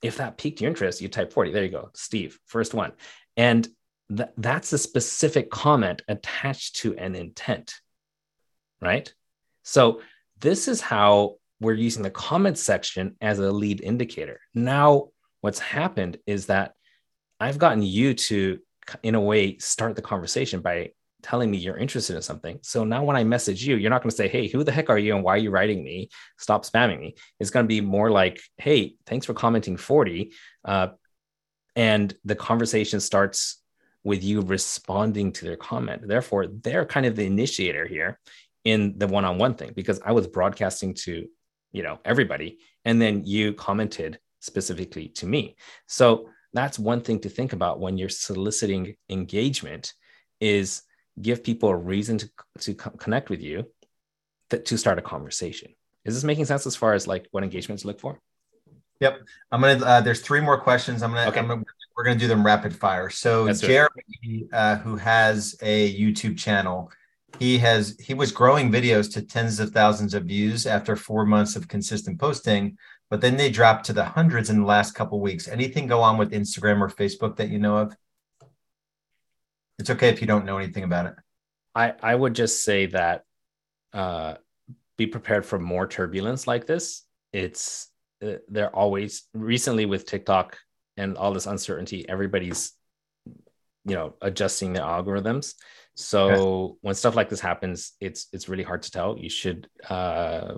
if 0.02 0.16
that 0.16 0.38
piqued 0.38 0.60
your 0.60 0.70
interest, 0.70 1.00
you 1.00 1.08
type 1.08 1.32
40. 1.32 1.52
There 1.52 1.62
you 1.62 1.70
go, 1.70 1.90
Steve, 1.94 2.38
first 2.46 2.74
one. 2.74 2.92
And 3.36 3.68
th- 4.14 4.30
that's 4.36 4.72
a 4.72 4.78
specific 4.78 5.50
comment 5.50 6.02
attached 6.08 6.76
to 6.76 6.96
an 6.96 7.14
intent, 7.14 7.74
right? 8.80 9.12
So 9.62 10.00
this 10.40 10.68
is 10.68 10.80
how 10.80 11.36
we're 11.60 11.74
using 11.74 12.02
the 12.02 12.10
comment 12.10 12.58
section 12.58 13.16
as 13.20 13.38
a 13.38 13.50
lead 13.50 13.80
indicator. 13.80 14.40
Now, 14.54 15.08
what's 15.40 15.58
happened 15.58 16.18
is 16.26 16.46
that 16.46 16.74
I've 17.40 17.58
gotten 17.58 17.82
you 17.82 18.14
to, 18.14 18.58
in 19.02 19.14
a 19.14 19.20
way, 19.20 19.58
start 19.58 19.96
the 19.96 20.02
conversation 20.02 20.60
by 20.60 20.92
telling 21.22 21.50
me 21.50 21.56
you're 21.56 21.78
interested 21.78 22.14
in 22.14 22.22
something. 22.22 22.58
So 22.62 22.84
now 22.84 23.02
when 23.02 23.16
I 23.16 23.24
message 23.24 23.66
you, 23.66 23.76
you're 23.76 23.90
not 23.90 24.02
going 24.02 24.10
to 24.10 24.16
say, 24.16 24.28
Hey, 24.28 24.46
who 24.46 24.62
the 24.62 24.72
heck 24.72 24.90
are 24.90 24.98
you 24.98 25.14
and 25.14 25.24
why 25.24 25.34
are 25.34 25.38
you 25.38 25.50
writing 25.50 25.82
me? 25.82 26.10
Stop 26.38 26.66
spamming 26.66 27.00
me. 27.00 27.14
It's 27.40 27.50
going 27.50 27.64
to 27.64 27.68
be 27.68 27.80
more 27.80 28.10
like, 28.10 28.40
Hey, 28.58 28.96
thanks 29.06 29.24
for 29.24 29.32
commenting 29.32 29.78
40. 29.78 30.32
Uh, 30.64 30.88
and 31.74 32.14
the 32.24 32.36
conversation 32.36 33.00
starts 33.00 33.62
with 34.04 34.22
you 34.22 34.42
responding 34.42 35.32
to 35.32 35.46
their 35.46 35.56
comment. 35.56 36.06
Therefore, 36.06 36.46
they're 36.46 36.84
kind 36.84 37.06
of 37.06 37.16
the 37.16 37.24
initiator 37.24 37.86
here 37.86 38.20
in 38.64 38.98
the 38.98 39.06
one-on-one 39.06 39.54
thing 39.54 39.72
because 39.74 40.00
I 40.04 40.12
was 40.12 40.26
broadcasting 40.26 40.94
to, 41.04 41.26
you 41.72 41.82
know, 41.82 41.98
everybody 42.04 42.58
and 42.84 43.00
then 43.00 43.24
you 43.24 43.52
commented 43.52 44.18
specifically 44.40 45.08
to 45.08 45.26
me. 45.26 45.56
So 45.86 46.28
that's 46.52 46.78
one 46.78 47.00
thing 47.02 47.20
to 47.20 47.28
think 47.28 47.52
about 47.52 47.80
when 47.80 47.98
you're 47.98 48.08
soliciting 48.08 48.94
engagement 49.10 49.92
is 50.40 50.82
give 51.20 51.44
people 51.44 51.68
a 51.68 51.76
reason 51.76 52.18
to, 52.18 52.30
to 52.60 52.74
connect 52.74 53.30
with 53.30 53.40
you 53.40 53.66
that, 54.50 54.64
to 54.66 54.78
start 54.78 54.98
a 54.98 55.02
conversation. 55.02 55.74
Is 56.04 56.14
this 56.14 56.24
making 56.24 56.44
sense 56.44 56.66
as 56.66 56.76
far 56.76 56.94
as 56.94 57.06
like 57.06 57.26
what 57.30 57.44
engagements 57.44 57.84
look 57.84 58.00
for? 58.00 58.20
Yep. 59.00 59.20
I'm 59.50 59.60
gonna. 59.60 59.84
Uh, 59.84 60.00
there's 60.00 60.20
three 60.20 60.40
more 60.40 60.60
questions. 60.60 61.02
I'm 61.02 61.12
gonna. 61.12 61.28
Okay. 61.28 61.42
We're 61.96 62.04
gonna 62.04 62.18
do 62.18 62.28
them 62.28 62.44
rapid 62.44 62.74
fire. 62.74 63.10
So 63.10 63.52
Jeremy, 63.52 64.46
uh, 64.52 64.76
who 64.76 64.96
has 64.96 65.56
a 65.62 65.94
YouTube 65.98 66.38
channel, 66.38 66.90
he 67.38 67.58
has 67.58 67.96
he 68.00 68.14
was 68.14 68.32
growing 68.32 68.70
videos 68.70 69.12
to 69.12 69.22
tens 69.22 69.60
of 69.60 69.70
thousands 69.70 70.14
of 70.14 70.24
views 70.24 70.66
after 70.66 70.96
four 70.96 71.24
months 71.24 71.56
of 71.56 71.68
consistent 71.68 72.18
posting, 72.18 72.76
but 73.10 73.20
then 73.20 73.36
they 73.36 73.50
dropped 73.50 73.86
to 73.86 73.92
the 73.92 74.04
hundreds 74.04 74.50
in 74.50 74.60
the 74.60 74.66
last 74.66 74.92
couple 74.92 75.20
weeks. 75.20 75.48
Anything 75.48 75.86
go 75.86 76.00
on 76.00 76.18
with 76.18 76.32
Instagram 76.32 76.80
or 76.80 76.88
Facebook 76.88 77.36
that 77.36 77.48
you 77.48 77.58
know 77.58 77.78
of? 77.78 77.96
It's 79.78 79.90
okay 79.90 80.08
if 80.08 80.20
you 80.20 80.26
don't 80.26 80.44
know 80.44 80.58
anything 80.58 80.84
about 80.84 81.06
it. 81.06 81.14
I 81.74 81.94
I 82.02 82.14
would 82.14 82.34
just 82.34 82.64
say 82.64 82.86
that 82.86 83.24
uh, 83.92 84.34
be 84.96 85.06
prepared 85.06 85.44
for 85.44 85.58
more 85.58 85.86
turbulence 85.86 86.46
like 86.46 86.66
this. 86.66 87.02
It's 87.32 87.90
uh, 88.24 88.34
they're 88.48 88.74
always 88.74 89.24
recently 89.34 89.86
with 89.86 90.06
TikTok 90.06 90.58
and 90.96 91.16
all 91.16 91.32
this 91.32 91.46
uncertainty. 91.46 92.08
Everybody's 92.08 92.72
you 93.84 93.94
know 93.94 94.14
adjusting 94.22 94.72
their 94.72 94.84
algorithms. 94.84 95.54
So 95.94 96.28
okay. 96.28 96.78
when 96.82 96.94
stuff 96.94 97.14
like 97.14 97.28
this 97.28 97.40
happens, 97.40 97.92
it's 98.00 98.26
it's 98.32 98.48
really 98.48 98.64
hard 98.64 98.82
to 98.82 98.90
tell. 98.90 99.18
You 99.18 99.30
should 99.30 99.68
uh, 99.88 100.54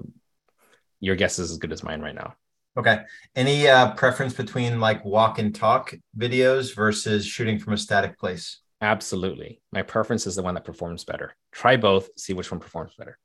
your 1.00 1.16
guess 1.16 1.38
is 1.38 1.50
as 1.50 1.58
good 1.58 1.72
as 1.72 1.82
mine 1.82 2.00
right 2.00 2.14
now. 2.14 2.34
Okay. 2.76 3.00
Any 3.34 3.68
uh, 3.68 3.92
preference 3.92 4.34
between 4.34 4.80
like 4.80 5.04
walk 5.04 5.38
and 5.38 5.54
talk 5.54 5.94
videos 6.16 6.74
versus 6.74 7.24
shooting 7.24 7.58
from 7.58 7.72
a 7.72 7.78
static 7.78 8.18
place? 8.18 8.60
Absolutely. 8.82 9.60
My 9.72 9.82
preference 9.82 10.26
is 10.26 10.36
the 10.36 10.42
one 10.42 10.54
that 10.54 10.64
performs 10.64 11.04
better. 11.04 11.34
Try 11.52 11.76
both, 11.76 12.10
see 12.18 12.34
which 12.34 12.50
one 12.50 12.60
performs 12.60 12.94
better. 12.98 13.18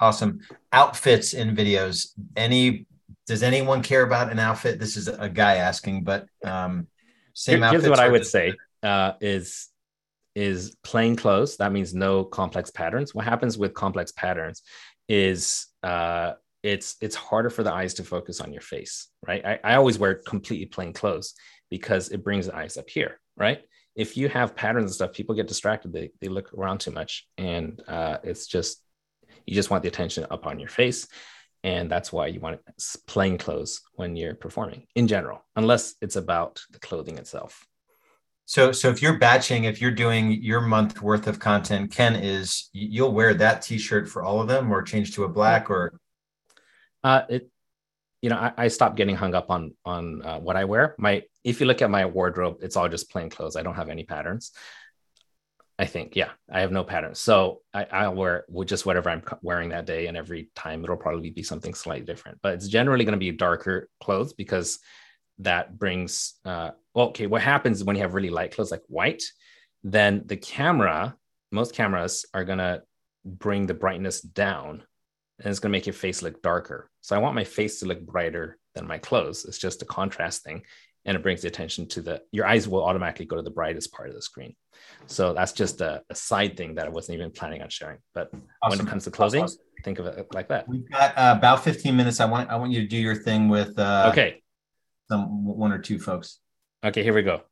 Awesome. 0.00 0.40
Outfits 0.72 1.34
in 1.34 1.54
videos. 1.54 2.08
Any 2.36 2.86
does 3.26 3.42
anyone 3.42 3.82
care 3.82 4.02
about 4.02 4.30
an 4.30 4.38
outfit? 4.38 4.78
This 4.78 4.96
is 4.96 5.08
a 5.08 5.28
guy 5.28 5.56
asking, 5.56 6.04
but 6.04 6.26
um 6.44 6.88
same 7.34 7.60
Here, 7.60 7.70
Here's 7.70 7.88
what 7.88 8.00
I 8.00 8.08
would 8.08 8.26
say 8.26 8.54
uh, 8.82 9.12
is 9.20 9.68
is 10.34 10.76
plain 10.82 11.16
clothes. 11.16 11.56
That 11.58 11.72
means 11.72 11.94
no 11.94 12.24
complex 12.24 12.70
patterns. 12.70 13.14
What 13.14 13.24
happens 13.24 13.56
with 13.56 13.74
complex 13.74 14.12
patterns 14.12 14.62
is 15.08 15.66
uh, 15.82 16.32
it's 16.62 16.96
it's 17.00 17.14
harder 17.14 17.50
for 17.50 17.62
the 17.62 17.72
eyes 17.72 17.94
to 17.94 18.04
focus 18.04 18.40
on 18.40 18.52
your 18.52 18.62
face, 18.62 19.08
right? 19.26 19.44
I, 19.44 19.60
I 19.62 19.74
always 19.76 19.98
wear 19.98 20.14
completely 20.14 20.66
plain 20.66 20.92
clothes 20.92 21.34
because 21.70 22.08
it 22.08 22.24
brings 22.24 22.46
the 22.46 22.56
eyes 22.56 22.76
up 22.76 22.88
here, 22.88 23.20
right? 23.36 23.62
if 23.94 24.16
you 24.16 24.28
have 24.28 24.56
patterns 24.56 24.84
and 24.84 24.94
stuff, 24.94 25.12
people 25.12 25.34
get 25.34 25.46
distracted. 25.46 25.92
They, 25.92 26.10
they 26.20 26.28
look 26.28 26.52
around 26.54 26.78
too 26.78 26.90
much. 26.90 27.26
And 27.38 27.80
uh, 27.86 28.18
it's 28.22 28.46
just, 28.46 28.82
you 29.46 29.54
just 29.54 29.70
want 29.70 29.82
the 29.82 29.88
attention 29.88 30.26
up 30.30 30.46
on 30.46 30.58
your 30.58 30.68
face. 30.68 31.06
And 31.62 31.90
that's 31.90 32.12
why 32.12 32.26
you 32.26 32.40
want 32.40 32.60
plain 33.06 33.38
clothes 33.38 33.80
when 33.94 34.16
you're 34.16 34.34
performing 34.34 34.86
in 34.94 35.08
general, 35.08 35.44
unless 35.56 35.94
it's 36.02 36.16
about 36.16 36.60
the 36.70 36.78
clothing 36.78 37.18
itself. 37.18 37.66
So, 38.46 38.72
so 38.72 38.90
if 38.90 39.00
you're 39.00 39.18
batching, 39.18 39.64
if 39.64 39.80
you're 39.80 39.90
doing 39.90 40.42
your 40.42 40.60
month 40.60 41.00
worth 41.00 41.26
of 41.26 41.38
content, 41.38 41.90
Ken 41.90 42.14
is 42.14 42.68
you'll 42.72 43.12
wear 43.12 43.32
that 43.34 43.62
T-shirt 43.62 44.08
for 44.08 44.22
all 44.22 44.40
of 44.40 44.48
them, 44.48 44.70
or 44.70 44.82
change 44.82 45.14
to 45.14 45.24
a 45.24 45.28
black, 45.28 45.70
or 45.70 45.98
uh, 47.02 47.22
it 47.28 47.50
you 48.24 48.30
know, 48.30 48.36
I, 48.36 48.52
I 48.56 48.68
stopped 48.68 48.96
getting 48.96 49.16
hung 49.16 49.34
up 49.34 49.50
on 49.50 49.74
on 49.84 50.22
uh, 50.22 50.38
what 50.38 50.56
I 50.56 50.64
wear. 50.64 50.94
My 50.98 51.24
if 51.44 51.60
you 51.60 51.66
look 51.66 51.82
at 51.82 51.90
my 51.90 52.06
wardrobe, 52.06 52.56
it's 52.62 52.74
all 52.74 52.88
just 52.88 53.10
plain 53.10 53.28
clothes. 53.28 53.54
I 53.54 53.62
don't 53.62 53.74
have 53.74 53.90
any 53.90 54.04
patterns. 54.04 54.52
I 55.78 55.84
think, 55.84 56.16
yeah, 56.16 56.30
I 56.50 56.60
have 56.60 56.72
no 56.72 56.84
patterns. 56.84 57.18
So 57.18 57.60
I, 57.74 57.84
I'll 57.84 58.14
wear 58.14 58.44
just 58.64 58.86
whatever 58.86 59.10
I'm 59.10 59.22
wearing 59.42 59.70
that 59.70 59.84
day, 59.84 60.06
and 60.06 60.16
every 60.16 60.48
time 60.54 60.84
it'll 60.84 60.96
probably 60.96 61.30
be 61.30 61.42
something 61.42 61.74
slightly 61.74 62.06
different. 62.06 62.38
But 62.42 62.54
it's 62.54 62.68
generally 62.68 63.04
going 63.04 63.12
to 63.12 63.18
be 63.18 63.30
darker 63.30 63.90
clothes 64.00 64.32
because 64.32 64.78
that 65.38 65.78
brings. 65.78 66.34
Uh, 66.44 66.70
well, 66.94 67.08
okay, 67.08 67.26
what 67.26 67.42
happens 67.42 67.82
when 67.82 67.96
you 67.96 68.02
have 68.02 68.14
really 68.14 68.30
light 68.30 68.54
clothes 68.54 68.70
like 68.70 68.82
white? 68.88 69.22
Then 69.82 70.22
the 70.26 70.36
camera, 70.36 71.16
most 71.50 71.74
cameras 71.74 72.24
are 72.32 72.44
going 72.44 72.58
to 72.58 72.82
bring 73.24 73.66
the 73.66 73.74
brightness 73.74 74.20
down 74.20 74.84
and 75.38 75.50
it's 75.50 75.58
going 75.58 75.70
to 75.70 75.76
make 75.76 75.86
your 75.86 75.94
face 75.94 76.22
look 76.22 76.42
darker. 76.42 76.90
So 77.00 77.16
I 77.16 77.18
want 77.18 77.34
my 77.34 77.44
face 77.44 77.80
to 77.80 77.86
look 77.86 78.04
brighter 78.04 78.58
than 78.74 78.86
my 78.86 78.98
clothes. 78.98 79.44
It's 79.44 79.58
just 79.58 79.82
a 79.82 79.86
contrast 79.86 80.44
thing. 80.44 80.62
And 81.06 81.16
it 81.16 81.22
brings 81.22 81.42
the 81.42 81.48
attention 81.48 81.86
to 81.88 82.00
the, 82.00 82.22
your 82.32 82.46
eyes 82.46 82.66
will 82.66 82.82
automatically 82.82 83.26
go 83.26 83.36
to 83.36 83.42
the 83.42 83.50
brightest 83.50 83.92
part 83.92 84.08
of 84.08 84.14
the 84.14 84.22
screen. 84.22 84.54
So 85.06 85.34
that's 85.34 85.52
just 85.52 85.80
a, 85.82 86.02
a 86.08 86.14
side 86.14 86.56
thing 86.56 86.76
that 86.76 86.86
I 86.86 86.88
wasn't 86.88 87.16
even 87.18 87.30
planning 87.30 87.60
on 87.60 87.68
sharing. 87.68 87.98
But 88.14 88.30
awesome. 88.62 88.78
when 88.78 88.86
it 88.86 88.90
comes 88.90 89.04
to 89.04 89.10
closing, 89.10 89.42
awesome. 89.42 89.60
think 89.84 89.98
of 89.98 90.06
it 90.06 90.26
like 90.32 90.48
that. 90.48 90.66
We've 90.66 90.88
got 90.88 91.10
uh, 91.18 91.34
about 91.36 91.62
15 91.62 91.94
minutes. 91.94 92.20
I 92.20 92.24
want, 92.24 92.48
I 92.48 92.56
want 92.56 92.72
you 92.72 92.80
to 92.80 92.86
do 92.86 92.96
your 92.96 93.16
thing 93.16 93.48
with 93.48 93.78
uh, 93.78 94.08
okay. 94.12 94.42
Some 95.08 95.44
one 95.44 95.72
or 95.72 95.78
two 95.78 95.98
folks. 95.98 96.38
Okay, 96.84 97.02
here 97.02 97.14
we 97.14 97.22
go. 97.22 97.42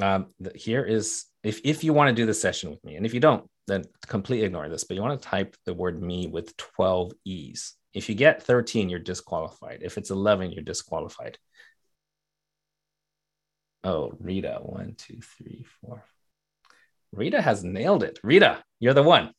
Um, 0.00 0.26
here 0.54 0.84
is 0.84 1.26
if 1.42 1.60
if 1.64 1.84
you 1.84 1.92
want 1.92 2.08
to 2.08 2.14
do 2.14 2.26
the 2.26 2.34
session 2.34 2.70
with 2.70 2.82
me, 2.84 2.96
and 2.96 3.04
if 3.04 3.14
you 3.14 3.20
don't, 3.20 3.48
then 3.66 3.84
completely 4.06 4.46
ignore 4.46 4.68
this, 4.68 4.84
but 4.84 4.96
you 4.96 5.02
want 5.02 5.20
to 5.20 5.28
type 5.28 5.56
the 5.66 5.74
word 5.74 6.02
me 6.02 6.26
with 6.26 6.56
12 6.56 7.12
E's. 7.24 7.76
If 7.94 8.08
you 8.08 8.14
get 8.14 8.42
13, 8.42 8.88
you're 8.88 8.98
disqualified. 8.98 9.80
If 9.82 9.98
it's 9.98 10.10
11, 10.10 10.52
you're 10.52 10.64
disqualified. 10.64 11.36
Oh, 13.84 14.12
Rita, 14.18 14.60
one, 14.62 14.94
two, 14.96 15.20
three, 15.20 15.66
four. 15.80 16.04
Rita 17.12 17.42
has 17.42 17.62
nailed 17.62 18.02
it. 18.02 18.18
Rita, 18.22 18.62
you're 18.80 18.94
the 18.94 19.02
one. 19.02 19.32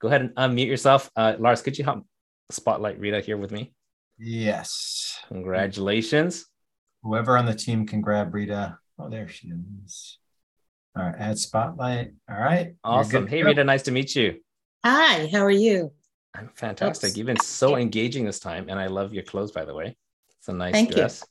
Go 0.00 0.08
ahead 0.08 0.22
and 0.22 0.34
unmute 0.34 0.66
yourself. 0.66 1.10
Uh, 1.14 1.34
Lars, 1.38 1.62
could 1.62 1.78
you 1.78 1.84
help 1.84 2.04
spotlight 2.50 2.98
Rita 2.98 3.20
here 3.20 3.36
with 3.36 3.52
me? 3.52 3.72
Yes. 4.18 5.18
Congratulations. 5.28 6.46
Whoever 7.02 7.36
on 7.36 7.46
the 7.46 7.54
team 7.54 7.86
can 7.86 8.00
grab 8.00 8.32
Rita. 8.32 8.78
Oh, 8.98 9.08
there 9.08 9.28
she 9.28 9.52
is. 9.84 10.18
All 10.96 11.04
right, 11.04 11.14
add 11.18 11.38
spotlight. 11.38 12.12
All 12.30 12.38
right. 12.38 12.74
Awesome. 12.84 13.26
Hey, 13.26 13.42
Rita, 13.42 13.64
nice 13.64 13.82
to 13.84 13.90
meet 13.90 14.14
you. 14.14 14.40
Hi, 14.84 15.26
how 15.32 15.40
are 15.40 15.50
you? 15.50 15.92
I'm 16.34 16.50
fantastic. 16.54 17.08
Oops. 17.08 17.16
You've 17.16 17.26
been 17.26 17.40
so 17.40 17.76
engaging 17.76 18.24
this 18.24 18.40
time, 18.40 18.66
and 18.68 18.78
I 18.78 18.86
love 18.86 19.12
your 19.12 19.22
clothes, 19.22 19.52
by 19.52 19.64
the 19.64 19.74
way. 19.74 19.96
It's 20.38 20.48
a 20.48 20.52
nice 20.52 20.72
Thank 20.72 20.92
dress. 20.92 21.24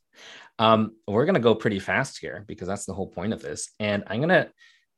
You. 0.60 0.66
Um, 0.66 0.96
we're 1.08 1.26
gonna 1.26 1.40
go 1.40 1.56
pretty 1.56 1.80
fast 1.80 2.20
here 2.20 2.44
because 2.48 2.68
that's 2.68 2.86
the 2.86 2.94
whole 2.94 3.08
point 3.08 3.34
of 3.34 3.42
this. 3.42 3.72
And 3.80 4.04
I'm 4.08 4.20
gonna, 4.20 4.50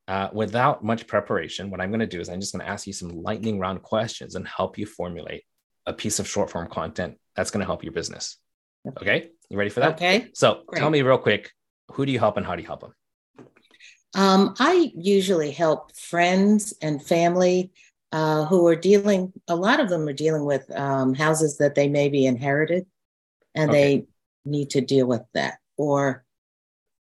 uh, 0.07 0.29
without 0.33 0.83
much 0.83 1.07
preparation, 1.07 1.69
what 1.69 1.81
I'm 1.81 1.91
gonna 1.91 2.07
do 2.07 2.19
is 2.19 2.29
I'm 2.29 2.39
just 2.39 2.51
gonna 2.51 2.69
ask 2.69 2.87
you 2.87 2.93
some 2.93 3.21
lightning 3.21 3.59
round 3.59 3.81
questions 3.81 4.35
and 4.35 4.47
help 4.47 4.77
you 4.77 4.85
formulate 4.85 5.43
a 5.85 5.93
piece 5.93 6.19
of 6.19 6.27
short 6.27 6.49
form 6.49 6.67
content 6.67 7.17
that's 7.35 7.51
gonna 7.51 7.65
help 7.65 7.83
your 7.83 7.93
business. 7.93 8.37
Okay, 8.85 9.29
you 9.49 9.57
ready 9.57 9.69
for 9.69 9.79
that? 9.79 9.93
Okay. 9.93 10.29
So 10.33 10.63
Great. 10.67 10.79
tell 10.79 10.89
me 10.89 11.01
real 11.01 11.17
quick, 11.17 11.51
who 11.91 12.05
do 12.05 12.11
you 12.11 12.19
help 12.19 12.37
and 12.37 12.45
how 12.45 12.55
do 12.55 12.61
you 12.61 12.67
help 12.67 12.81
them? 12.81 12.93
Um, 14.15 14.55
I 14.59 14.91
usually 14.95 15.51
help 15.51 15.95
friends 15.95 16.73
and 16.81 17.03
family 17.03 17.71
uh, 18.11 18.45
who 18.45 18.67
are 18.67 18.75
dealing, 18.75 19.33
a 19.47 19.55
lot 19.55 19.79
of 19.79 19.89
them 19.89 20.07
are 20.07 20.13
dealing 20.13 20.45
with 20.45 20.69
um, 20.77 21.15
houses 21.15 21.57
that 21.57 21.75
they 21.75 21.87
may 21.87 22.09
be 22.09 22.25
inherited 22.25 22.85
and 23.55 23.71
okay. 23.71 23.81
they 23.81 24.05
need 24.45 24.69
to 24.71 24.81
deal 24.81 25.07
with 25.07 25.23
that. 25.33 25.55
Or 25.77 26.23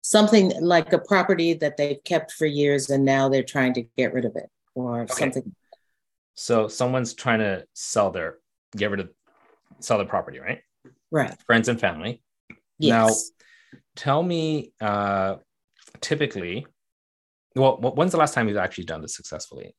something 0.01 0.51
like 0.61 0.93
a 0.93 0.99
property 0.99 1.53
that 1.55 1.77
they've 1.77 2.03
kept 2.03 2.31
for 2.31 2.45
years 2.45 2.89
and 2.89 3.03
now 3.03 3.29
they're 3.29 3.41
trying 3.41 3.73
to 3.73 3.83
get 3.97 4.13
rid 4.13 4.25
of 4.25 4.35
it 4.35 4.49
or 4.75 5.03
okay. 5.03 5.13
something. 5.13 5.55
So 6.35 6.67
someone's 6.67 7.13
trying 7.13 7.39
to 7.39 7.65
sell 7.73 8.11
their, 8.11 8.37
get 8.75 8.91
rid 8.91 8.99
of, 8.99 9.09
sell 9.79 9.97
their 9.97 10.07
property, 10.07 10.39
right? 10.39 10.61
Right. 11.13 11.35
Friends 11.45 11.69
and 11.69 11.79
family. 11.79 12.23
Yes. 12.79 13.31
Now, 13.71 13.79
tell 13.95 14.23
me, 14.23 14.73
uh, 14.81 15.35
typically, 16.01 16.65
well, 17.55 17.77
when's 17.77 18.11
the 18.11 18.17
last 18.17 18.33
time 18.33 18.47
you've 18.47 18.57
actually 18.57 18.85
done 18.85 19.03
this 19.03 19.15
successfully? 19.15 19.75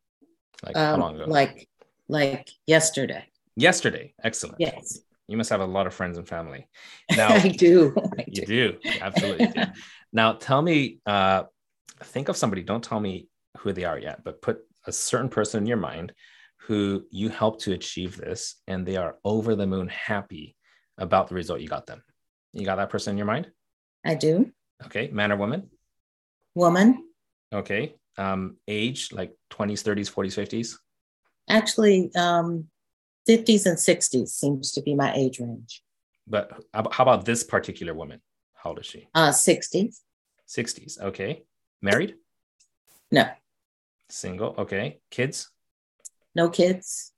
Like 0.65 0.77
um, 0.77 1.01
how 1.01 1.07
long 1.07 1.17
ago? 1.17 1.25
Like 1.27 1.69
like 2.09 2.49
yesterday. 2.69 3.27
Yesterday. 3.57 4.15
Excellent. 4.23 4.57
Yes. 4.61 5.01
You 5.27 5.37
must 5.37 5.51
have 5.51 5.61
a 5.61 5.67
lot 5.67 5.89
of 5.89 5.95
friends 5.95 6.19
and 6.19 6.29
family. 6.29 6.69
Now 7.17 7.35
I 7.35 7.49
do. 7.49 7.93
I 8.19 8.25
you 8.29 8.47
do. 8.47 8.73
do. 8.73 8.91
Absolutely 9.01 9.49
do. 9.49 9.63
Now 10.13 10.35
tell 10.35 10.63
me, 10.63 11.01
uh, 11.05 11.45
think 12.05 12.29
of 12.29 12.37
somebody, 12.37 12.63
don't 12.63 12.85
tell 12.85 13.01
me 13.01 13.27
who 13.59 13.73
they 13.73 13.85
are 13.85 13.99
yet, 13.99 14.23
but 14.23 14.41
put 14.41 14.59
a 14.87 14.93
certain 14.93 15.29
person 15.29 15.65
in 15.65 15.67
your 15.67 15.79
mind 15.79 16.13
who 16.61 17.05
you 17.11 17.29
helped 17.29 17.63
to 17.63 17.73
achieve 17.73 18.17
this 18.17 18.61
and 18.69 18.87
they 18.87 18.97
are 18.97 19.17
over 19.25 19.57
the 19.57 19.67
moon 19.67 19.89
happy 19.89 20.55
about 20.99 21.29
the 21.29 21.35
result 21.35 21.61
you 21.61 21.69
got 21.69 21.87
them. 21.87 22.03
You 22.53 22.65
got 22.65 22.77
that 22.77 22.91
person 22.91 23.13
in 23.13 23.19
your 23.19 23.27
mind? 23.27 23.51
I 24.05 24.15
do. 24.15 24.53
Okay. 24.87 25.09
Man 25.09 25.33
or 25.33 25.37
woman? 25.37 25.71
Woman. 26.55 27.05
Okay 27.53 27.95
um, 28.17 28.57
age, 28.69 29.13
like 29.13 29.35
20s, 29.51 29.83
30s, 29.83 30.13
40s, 30.13 30.49
50s? 30.49 30.79
Actually, 31.49 32.11
um, 32.17 32.67
50s 33.29 33.67
and 33.67 33.77
60s 33.77 34.29
seems 34.29 34.73
to 34.73 34.83
be 34.83 34.95
my 34.95 35.13
age 35.15 35.41
range. 35.41 35.83
But 36.27 36.53
how 36.73 37.03
about 37.03 37.25
this 37.25 37.45
particular 37.45 37.95
woman? 37.95 38.21
How 38.55 38.71
old 38.71 38.79
is 38.81 38.87
she? 38.87 39.09
Uh, 39.15 39.31
60s. 39.31 40.01
60s. 40.49 41.01
Okay. 41.01 41.45
Married? 41.83 42.15
No. 43.11 43.29
Single. 44.09 44.55
Okay. 44.59 45.01
Kids? 45.11 45.51
No 46.35 46.49
kids. 46.49 47.13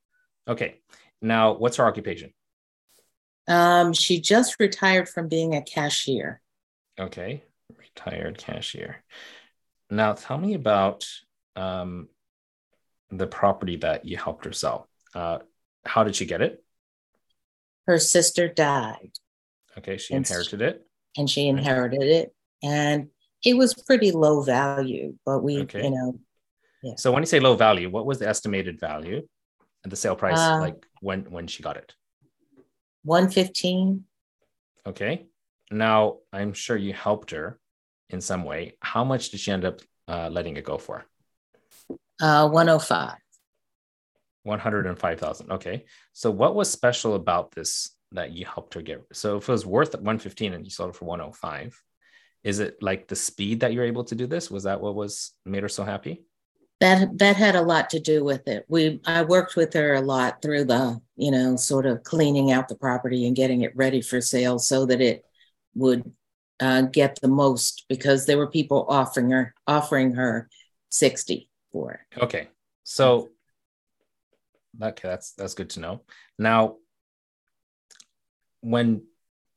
Okay. 0.48 0.80
Now, 1.22 1.52
what's 1.52 1.76
her 1.76 1.86
occupation? 1.86 2.32
Um, 3.48 3.92
she 3.92 4.20
just 4.20 4.56
retired 4.58 5.08
from 5.08 5.28
being 5.28 5.54
a 5.54 5.62
cashier. 5.62 6.40
Okay. 6.98 7.42
Retired 7.78 8.38
cashier. 8.38 9.04
Now, 9.90 10.14
tell 10.14 10.38
me 10.38 10.54
about 10.54 11.06
um, 11.54 12.08
the 13.10 13.26
property 13.26 13.76
that 13.76 14.04
you 14.04 14.16
helped 14.16 14.44
her 14.44 14.52
sell. 14.52 14.88
Uh, 15.14 15.38
how 15.84 16.04
did 16.04 16.16
she 16.16 16.26
get 16.26 16.42
it? 16.42 16.62
Her 17.86 17.98
sister 17.98 18.48
died. 18.48 19.12
Okay, 19.78 19.96
she 19.96 20.14
inherited 20.14 20.60
it. 20.60 20.86
And 21.16 21.30
she 21.30 21.46
inherited 21.46 22.02
it, 22.02 22.34
and 22.62 23.08
it 23.44 23.56
was 23.56 23.72
pretty 23.72 24.10
low 24.10 24.42
value, 24.42 25.14
but 25.24 25.38
we, 25.38 25.60
okay. 25.60 25.84
you 25.84 25.90
know. 25.90 26.18
Yeah. 26.82 26.94
So 26.98 27.10
when 27.10 27.22
you 27.22 27.26
say 27.26 27.40
low 27.40 27.56
value, 27.56 27.88
what 27.88 28.04
was 28.04 28.18
the 28.18 28.28
estimated 28.28 28.78
value 28.78 29.26
and 29.82 29.90
the 29.90 29.96
sale 29.96 30.16
price 30.16 30.38
uh, 30.38 30.58
like 30.60 30.86
when 31.00 31.22
when 31.30 31.46
she 31.46 31.62
got 31.62 31.78
it? 31.78 31.94
One 33.06 33.30
fifteen. 33.30 34.04
Okay. 34.84 35.26
Now 35.70 36.18
I'm 36.32 36.52
sure 36.52 36.76
you 36.76 36.92
helped 36.92 37.30
her 37.30 37.60
in 38.10 38.20
some 38.20 38.42
way. 38.42 38.74
How 38.80 39.04
much 39.04 39.30
did 39.30 39.38
she 39.38 39.52
end 39.52 39.64
up 39.64 39.80
uh, 40.08 40.28
letting 40.28 40.56
it 40.56 40.64
go 40.64 40.76
for? 40.76 41.06
Uh, 42.20 42.48
105. 42.48 43.14
105,000. 44.42 45.52
Okay. 45.52 45.84
So 46.14 46.32
what 46.32 46.56
was 46.56 46.68
special 46.68 47.14
about 47.14 47.52
this 47.52 47.94
that 48.10 48.32
you 48.32 48.44
helped 48.44 48.74
her 48.74 48.82
get? 48.82 49.04
So 49.12 49.36
if 49.36 49.48
it 49.48 49.52
was 49.52 49.64
worth 49.64 49.94
115 49.94 50.52
and 50.52 50.64
you 50.64 50.70
sold 50.70 50.90
it 50.90 50.96
for 50.96 51.04
105, 51.04 51.80
is 52.42 52.58
it 52.58 52.82
like 52.82 53.06
the 53.06 53.16
speed 53.16 53.60
that 53.60 53.72
you're 53.72 53.84
able 53.84 54.04
to 54.04 54.16
do 54.16 54.26
this? 54.26 54.50
Was 54.50 54.64
that 54.64 54.80
what 54.80 54.96
was 54.96 55.32
made 55.44 55.62
her 55.62 55.68
so 55.68 55.84
happy? 55.84 56.24
That 56.80 57.18
that 57.18 57.36
had 57.36 57.56
a 57.56 57.62
lot 57.62 57.90
to 57.90 58.00
do 58.00 58.22
with 58.22 58.46
it. 58.48 58.66
We 58.68 59.00
I 59.06 59.22
worked 59.22 59.56
with 59.56 59.72
her 59.74 59.94
a 59.94 60.00
lot 60.00 60.42
through 60.42 60.64
the, 60.66 61.00
you 61.16 61.30
know, 61.30 61.56
sort 61.56 61.86
of 61.86 62.02
cleaning 62.02 62.52
out 62.52 62.68
the 62.68 62.76
property 62.76 63.26
and 63.26 63.34
getting 63.34 63.62
it 63.62 63.74
ready 63.74 64.02
for 64.02 64.20
sale 64.20 64.58
so 64.58 64.84
that 64.86 65.00
it 65.00 65.24
would 65.74 66.12
uh, 66.60 66.82
get 66.82 67.18
the 67.20 67.28
most 67.28 67.86
because 67.88 68.26
there 68.26 68.38
were 68.38 68.50
people 68.50 68.86
offering 68.88 69.30
her 69.30 69.54
offering 69.66 70.14
her 70.14 70.48
60 70.90 71.48
for 71.72 71.92
it. 71.92 72.22
Okay. 72.22 72.48
So 72.84 73.30
okay, 74.82 75.08
that's 75.08 75.32
that's 75.32 75.54
good 75.54 75.70
to 75.70 75.80
know. 75.80 76.02
Now 76.38 76.76
when 78.60 79.02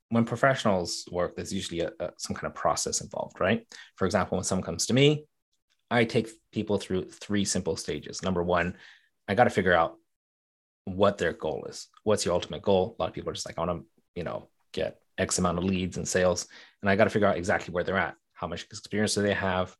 when 0.10 0.26
professionals 0.26 1.06
work, 1.12 1.36
there's 1.36 1.54
usually 1.54 1.82
a, 1.82 1.92
a, 2.00 2.12
some 2.18 2.36
kind 2.36 2.48
of 2.48 2.56
process 2.56 3.02
involved, 3.02 3.40
right? 3.40 3.66
For 3.96 4.06
example, 4.06 4.38
when 4.38 4.44
someone 4.44 4.66
comes 4.66 4.88
to 4.88 4.94
me, 4.94 5.26
I 5.92 6.06
take 6.06 6.30
people 6.52 6.78
through 6.78 7.10
three 7.10 7.46
simple 7.46 7.76
stages. 7.76 8.22
Number 8.22 8.44
one, 8.44 8.78
I 9.28 9.36
got 9.36 9.46
to 9.46 9.50
figure 9.50 9.74
out 9.74 9.96
what 10.86 11.18
their 11.18 11.34
goal 11.34 11.66
is. 11.70 11.88
What's 12.04 12.26
your 12.26 12.34
ultimate 12.34 12.62
goal? 12.62 12.96
A 12.98 13.02
lot 13.02 13.10
of 13.10 13.14
people 13.16 13.30
are 13.30 13.34
just 13.34 13.48
like, 13.48 13.58
I 13.58 13.66
want 13.66 13.82
to, 13.82 13.86
you 14.16 14.24
know, 14.24 14.50
get 14.72 15.00
X 15.18 15.38
amount 15.38 15.58
of 15.58 15.64
leads 15.64 15.98
and 15.98 16.08
sales, 16.08 16.48
and 16.82 16.90
I 16.90 16.96
got 16.96 17.04
to 17.04 17.10
figure 17.10 17.28
out 17.28 17.38
exactly 17.38 17.74
where 17.74 17.84
they're 17.84 17.98
at, 17.98 18.16
how 18.34 18.48
much 18.48 18.64
experience 18.64 19.16
do 19.16 19.22
they 19.22 19.34
have, 19.34 19.76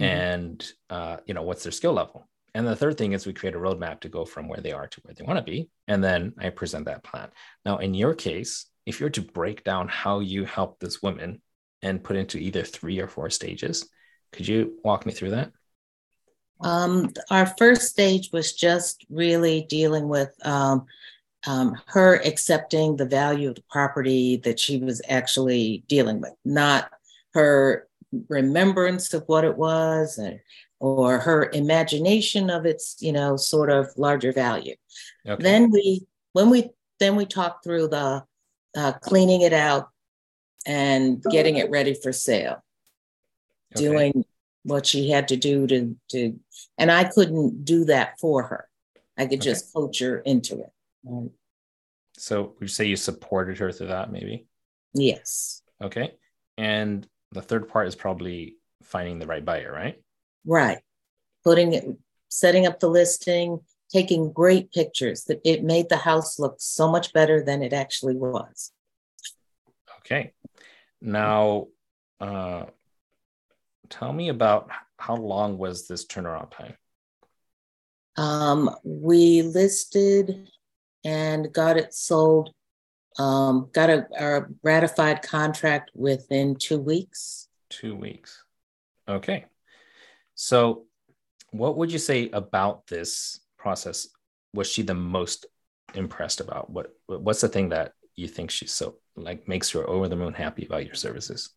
mm-hmm. 0.00 0.04
and 0.04 0.72
uh, 0.90 1.16
you 1.26 1.34
know 1.34 1.42
what's 1.42 1.62
their 1.62 1.72
skill 1.72 1.94
level. 1.94 2.28
And 2.54 2.66
the 2.66 2.76
third 2.76 2.96
thing 2.96 3.12
is 3.12 3.26
we 3.26 3.32
create 3.32 3.56
a 3.56 3.58
roadmap 3.58 4.00
to 4.00 4.08
go 4.08 4.24
from 4.24 4.46
where 4.46 4.60
they 4.60 4.72
are 4.72 4.86
to 4.86 5.00
where 5.02 5.14
they 5.14 5.24
want 5.24 5.38
to 5.38 5.50
be, 5.50 5.70
and 5.88 6.04
then 6.04 6.34
I 6.38 6.50
present 6.50 6.84
that 6.86 7.02
plan. 7.02 7.30
Now, 7.64 7.78
in 7.78 7.94
your 7.94 8.14
case, 8.14 8.66
if 8.86 9.00
you're 9.00 9.10
to 9.10 9.22
break 9.22 9.64
down 9.64 9.88
how 9.88 10.20
you 10.20 10.44
help 10.44 10.78
this 10.78 11.02
woman 11.02 11.40
and 11.82 12.04
put 12.04 12.16
into 12.16 12.38
either 12.38 12.62
three 12.62 13.00
or 13.00 13.08
four 13.08 13.30
stages, 13.30 13.88
could 14.34 14.48
you 14.48 14.74
walk 14.84 15.06
me 15.06 15.12
through 15.12 15.30
that? 15.30 15.52
Um, 16.60 17.12
our 17.30 17.46
first 17.58 17.82
stage 17.82 18.30
was 18.32 18.52
just 18.52 19.04
really 19.10 19.66
dealing 19.68 20.08
with 20.08 20.34
um, 20.44 20.86
um, 21.46 21.76
her 21.86 22.16
accepting 22.24 22.96
the 22.96 23.06
value 23.06 23.50
of 23.50 23.56
the 23.56 23.64
property 23.70 24.38
that 24.38 24.58
she 24.58 24.78
was 24.78 25.02
actually 25.08 25.84
dealing 25.88 26.20
with, 26.20 26.32
not 26.44 26.90
her 27.34 27.86
remembrance 28.28 29.12
of 29.12 29.24
what 29.26 29.44
it 29.44 29.56
was 29.56 30.18
or, 30.18 30.40
or 30.80 31.18
her 31.18 31.50
imagination 31.52 32.50
of 32.50 32.64
its, 32.64 32.96
you 33.00 33.12
know, 33.12 33.36
sort 33.36 33.70
of 33.70 33.88
larger 33.96 34.32
value. 34.32 34.74
Okay. 35.26 35.42
Then 35.42 35.70
we, 35.70 36.06
when 36.32 36.50
we, 36.50 36.70
then 36.98 37.16
we 37.16 37.26
talked 37.26 37.64
through 37.64 37.88
the 37.88 38.24
uh, 38.76 38.92
cleaning 39.02 39.42
it 39.42 39.52
out 39.52 39.90
and 40.66 41.22
getting 41.30 41.56
it 41.56 41.70
ready 41.70 41.94
for 41.94 42.12
sale, 42.12 42.64
okay. 43.76 43.84
doing 43.84 44.24
what 44.62 44.86
she 44.86 45.10
had 45.10 45.28
to 45.28 45.36
do 45.36 45.66
to, 45.66 45.96
to, 46.10 46.38
and 46.78 46.90
I 46.90 47.04
couldn't 47.04 47.64
do 47.64 47.84
that 47.86 48.18
for 48.18 48.42
her. 48.44 48.68
I 49.16 49.26
could 49.26 49.40
okay. 49.40 49.50
just 49.50 49.72
coach 49.72 50.00
her 50.00 50.18
into 50.18 50.60
it. 50.60 50.72
So 52.16 52.42
would 52.42 52.62
you 52.62 52.68
say 52.68 52.86
you 52.86 52.96
supported 52.96 53.58
her 53.58 53.70
through 53.70 53.88
that 53.88 54.10
maybe? 54.10 54.46
Yes. 54.94 55.62
Okay. 55.82 56.14
And 56.56 57.06
the 57.32 57.42
third 57.42 57.68
part 57.68 57.88
is 57.88 57.94
probably 57.94 58.56
finding 58.82 59.18
the 59.18 59.26
right 59.26 59.44
buyer, 59.44 59.72
right? 59.72 60.00
Right. 60.46 60.78
Putting 61.42 61.72
it, 61.74 61.84
setting 62.28 62.66
up 62.66 62.80
the 62.80 62.88
listing, 62.88 63.60
taking 63.90 64.32
great 64.32 64.72
pictures 64.72 65.24
that 65.24 65.40
it 65.44 65.62
made 65.62 65.88
the 65.88 65.96
house 65.96 66.38
look 66.38 66.56
so 66.58 66.90
much 66.90 67.12
better 67.12 67.42
than 67.42 67.62
it 67.62 67.72
actually 67.72 68.16
was. 68.16 68.72
Okay. 70.00 70.32
Now, 71.00 71.66
uh, 72.20 72.64
tell 73.94 74.12
me 74.12 74.28
about 74.28 74.70
how 74.98 75.14
long 75.14 75.56
was 75.56 75.86
this 75.86 76.04
turnaround 76.06 76.50
time? 76.50 76.74
Um, 78.16 78.70
we 78.84 79.42
listed 79.42 80.48
and 81.04 81.52
got 81.52 81.76
it 81.76 81.94
sold. 81.94 82.52
Um, 83.18 83.70
got 83.72 83.90
a, 83.90 84.06
a 84.18 84.46
ratified 84.62 85.22
contract 85.22 85.92
within 85.94 86.56
two 86.56 86.78
weeks. 86.78 87.48
Two 87.70 87.94
weeks. 87.94 88.42
Okay. 89.08 89.44
So, 90.34 90.86
what 91.52 91.76
would 91.76 91.92
you 91.92 92.00
say 92.00 92.30
about 92.30 92.88
this 92.88 93.40
process? 93.56 94.08
Was 94.52 94.68
she 94.68 94.82
the 94.82 94.94
most 94.94 95.46
impressed 95.94 96.40
about? 96.40 96.70
What 96.70 96.88
what's 97.06 97.40
the 97.40 97.48
thing 97.48 97.68
that 97.68 97.92
you 98.16 98.26
think 98.26 98.50
she's 98.50 98.72
so 98.72 98.96
like 99.14 99.46
makes 99.46 99.70
her 99.70 99.88
over 99.88 100.08
the 100.08 100.16
moon 100.16 100.34
happy 100.34 100.66
about 100.66 100.86
your 100.86 100.94
services? 100.94 101.50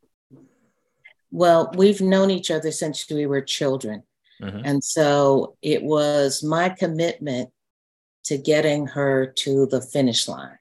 Well, 1.37 1.71
we've 1.75 2.01
known 2.01 2.31
each 2.31 2.49
other 2.49 2.71
since 2.71 3.07
we 3.11 3.27
were 3.27 3.41
children. 3.41 4.01
Mm-hmm. 4.41 4.61
And 4.65 4.83
so 4.83 5.55
it 5.61 5.83
was 5.83 6.41
my 6.41 6.69
commitment 6.69 7.51
to 8.23 8.39
getting 8.39 8.87
her 8.87 9.27
to 9.43 9.67
the 9.67 9.79
finish 9.79 10.27
line 10.27 10.57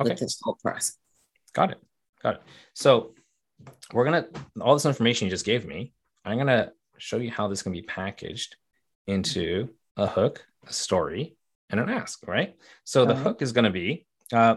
okay. 0.00 0.10
with 0.10 0.18
this 0.18 0.40
whole 0.42 0.58
process. 0.60 0.98
Got 1.52 1.70
it. 1.70 1.80
Got 2.24 2.34
it. 2.34 2.42
So 2.74 3.14
we're 3.92 4.04
gonna 4.04 4.26
all 4.60 4.74
this 4.74 4.84
information 4.84 5.26
you 5.26 5.30
just 5.30 5.46
gave 5.46 5.64
me. 5.64 5.92
I'm 6.24 6.38
gonna 6.38 6.72
show 6.98 7.18
you 7.18 7.30
how 7.30 7.46
this 7.46 7.62
can 7.62 7.70
be 7.70 7.82
packaged 7.82 8.56
into 9.06 9.68
a 9.96 10.08
hook, 10.08 10.44
a 10.66 10.72
story, 10.72 11.36
and 11.70 11.78
an 11.78 11.88
ask. 11.88 12.26
Right. 12.26 12.56
So 12.82 13.04
the 13.04 13.12
uh-huh. 13.12 13.22
hook 13.22 13.42
is 13.42 13.52
gonna 13.52 13.70
be, 13.70 14.06
uh, 14.32 14.56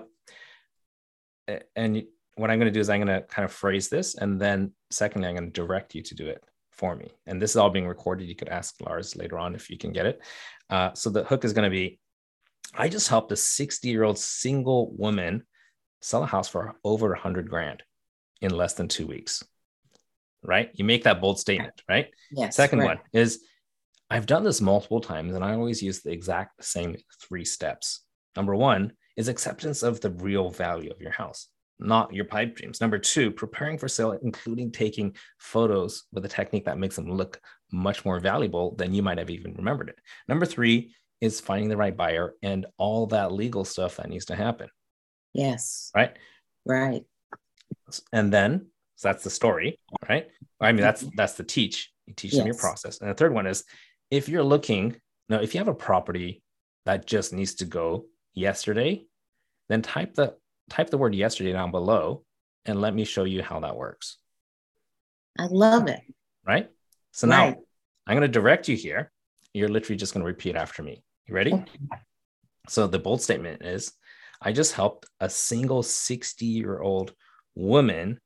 and 1.76 2.06
what 2.36 2.52
I'm 2.52 2.60
gonna 2.60 2.71
do 2.71 2.80
is 2.80 2.89
I'm 2.89 3.00
gonna 3.00 3.21
kind 3.21 3.45
of 3.45 3.52
phrase 3.52 3.89
this, 3.89 4.15
and 4.15 4.39
then 4.39 4.74
secondly, 4.91 5.28
I'm 5.28 5.36
gonna 5.36 5.50
direct 5.50 5.95
you 5.95 6.02
to 6.04 6.15
do 6.15 6.28
it 6.28 6.43
for 6.76 6.95
me. 6.95 7.10
And 7.26 7.41
this 7.41 7.52
is 7.52 7.58
all 7.58 7.69
being 7.69 7.88
recorded. 7.88 8.28
You 8.28 8.36
could 8.36 8.50
ask 8.50 8.76
Lars 8.82 9.15
later 9.15 9.39
on 9.39 9.56
if 9.56 9.69
you 9.69 9.78
can 9.78 9.91
get 9.91 10.06
it. 10.06 10.21
Uh, 10.69 10.93
so 10.93 11.10
the 11.10 11.24
hook 11.24 11.45
is 11.45 11.54
going 11.54 11.63
to 11.63 11.69
be 11.69 12.00
I 12.78 12.89
just 12.89 13.08
helped 13.08 13.32
a 13.32 13.36
60 13.36 13.88
year 13.88 14.04
old 14.04 14.17
single 14.19 14.91
woman 14.95 15.43
sell 16.02 16.24
a 16.24 16.28
house 16.28 16.50
for 16.50 16.76
over 16.84 17.10
100 17.10 17.50
grand 17.50 17.84
in 18.41 18.52
less 18.52 18.74
than 18.74 18.88
two 18.88 19.08
weeks. 19.08 19.43
Right? 20.43 20.69
You 20.74 20.86
make 20.86 21.06
that 21.06 21.21
bold 21.21 21.39
statement, 21.39 21.82
right? 21.89 22.10
Yes. 22.32 22.56
Second 22.56 22.80
right. 22.80 22.86
one 22.86 23.00
is 23.13 23.43
I've 24.10 24.28
done 24.28 24.43
this 24.43 24.62
multiple 24.62 25.02
times 25.02 25.34
and 25.34 25.43
I 25.43 25.54
always 25.54 25.82
use 25.82 26.02
the 26.02 26.12
exact 26.12 26.63
same 26.63 26.95
three 27.21 27.45
steps. 27.45 28.02
Number 28.36 28.56
one 28.56 28.93
is 29.15 29.28
acceptance 29.28 29.82
of 29.82 30.02
the 30.02 30.12
real 30.12 30.50
value 30.50 30.91
of 30.91 31.02
your 31.02 31.12
house 31.12 31.48
not 31.80 32.14
your 32.14 32.26
pipe 32.26 32.56
dreams. 32.56 32.82
Number 32.82 32.98
two, 32.98 33.32
preparing 33.32 33.78
for 33.78 33.88
sale, 33.88 34.12
including 34.24 34.72
taking 34.72 35.16
photos 35.40 36.04
with 36.12 36.26
a 36.26 36.30
technique 36.30 36.66
that 36.66 36.78
makes 36.78 36.96
them 36.96 37.12
look 37.12 37.40
much 37.72 38.06
more 38.06 38.20
valuable 38.20 38.76
than 38.76 38.94
you 38.94 39.04
might 39.04 39.18
have 39.18 39.30
even 39.30 39.54
remembered 39.56 39.90
it. 39.90 40.00
Number 40.28 40.46
three 40.46 40.94
is 41.22 41.42
finding 41.42 41.70
the 41.70 41.78
right 41.78 41.96
buyer 41.96 42.34
and 42.42 42.66
all 42.78 43.08
that 43.08 43.32
legal 43.32 43.66
stuff 43.66 43.98
that 43.98 44.10
needs 44.10 44.26
to 44.26 44.36
happen. 44.36 44.70
Yes. 45.34 45.92
Right. 45.96 46.16
Right. 46.66 47.04
And 48.12 48.32
then 48.32 48.68
so 48.96 49.10
that's 49.10 49.24
the 49.24 49.30
story, 49.30 49.80
right? 50.08 50.28
I 50.62 50.72
mean, 50.72 50.82
that's 50.82 51.04
mm-hmm. 51.04 51.16
that's 51.16 51.34
the 51.34 51.44
teach. 51.44 51.92
You 52.06 52.14
teach 52.14 52.34
yes. 52.34 52.40
them 52.40 52.48
your 52.48 52.56
process. 52.56 53.02
And 53.02 53.10
the 53.10 53.14
third 53.14 53.34
one 53.34 53.48
is 53.48 53.64
if 54.10 54.30
you're 54.30 54.44
looking 54.44 54.96
now, 55.28 55.42
if 55.42 55.54
you 55.54 55.60
have 55.60 55.68
a 55.68 55.74
property 55.74 56.42
that 56.86 57.06
just 57.06 57.34
needs 57.34 57.56
to 57.56 57.66
go 57.66 58.06
yesterday, 58.34 59.06
then 59.70 59.82
type 59.82 60.14
the 60.16 60.36
type 60.69 60.89
the 60.89 60.97
word 60.97 61.15
yesterday 61.15 61.54
down 61.54 61.71
below 61.71 62.23
and 62.65 62.82
let 62.82 62.93
me 62.93 63.06
show 63.06 63.23
you 63.23 63.43
how 63.43 63.60
that 63.60 63.75
works. 63.75 64.17
I 65.38 65.45
love 65.45 65.88
it. 65.88 66.01
Right? 66.45 66.69
So 67.12 67.28
now 67.28 67.47
right. 67.47 67.58
I'm 68.08 68.17
going 68.17 68.30
to 68.30 68.39
direct 68.39 68.67
you 68.67 68.75
here. 68.75 69.12
You're 69.54 69.69
literally 69.69 69.97
just 69.97 70.13
going 70.13 70.21
to 70.21 70.28
repeat 70.28 70.56
after 70.56 70.84
me. 70.84 71.04
You 71.28 71.36
ready? 71.36 71.54
Okay. 71.54 71.65
So 72.67 72.88
the 72.88 72.99
bold 72.99 73.21
statement 73.21 73.63
is 73.63 73.93
I 74.41 74.51
just 74.51 74.73
helped 74.73 75.06
a 75.19 75.30
single 75.30 75.84
60 75.84 76.45
year 76.45 76.80
old 76.80 77.13
woman 77.56 78.19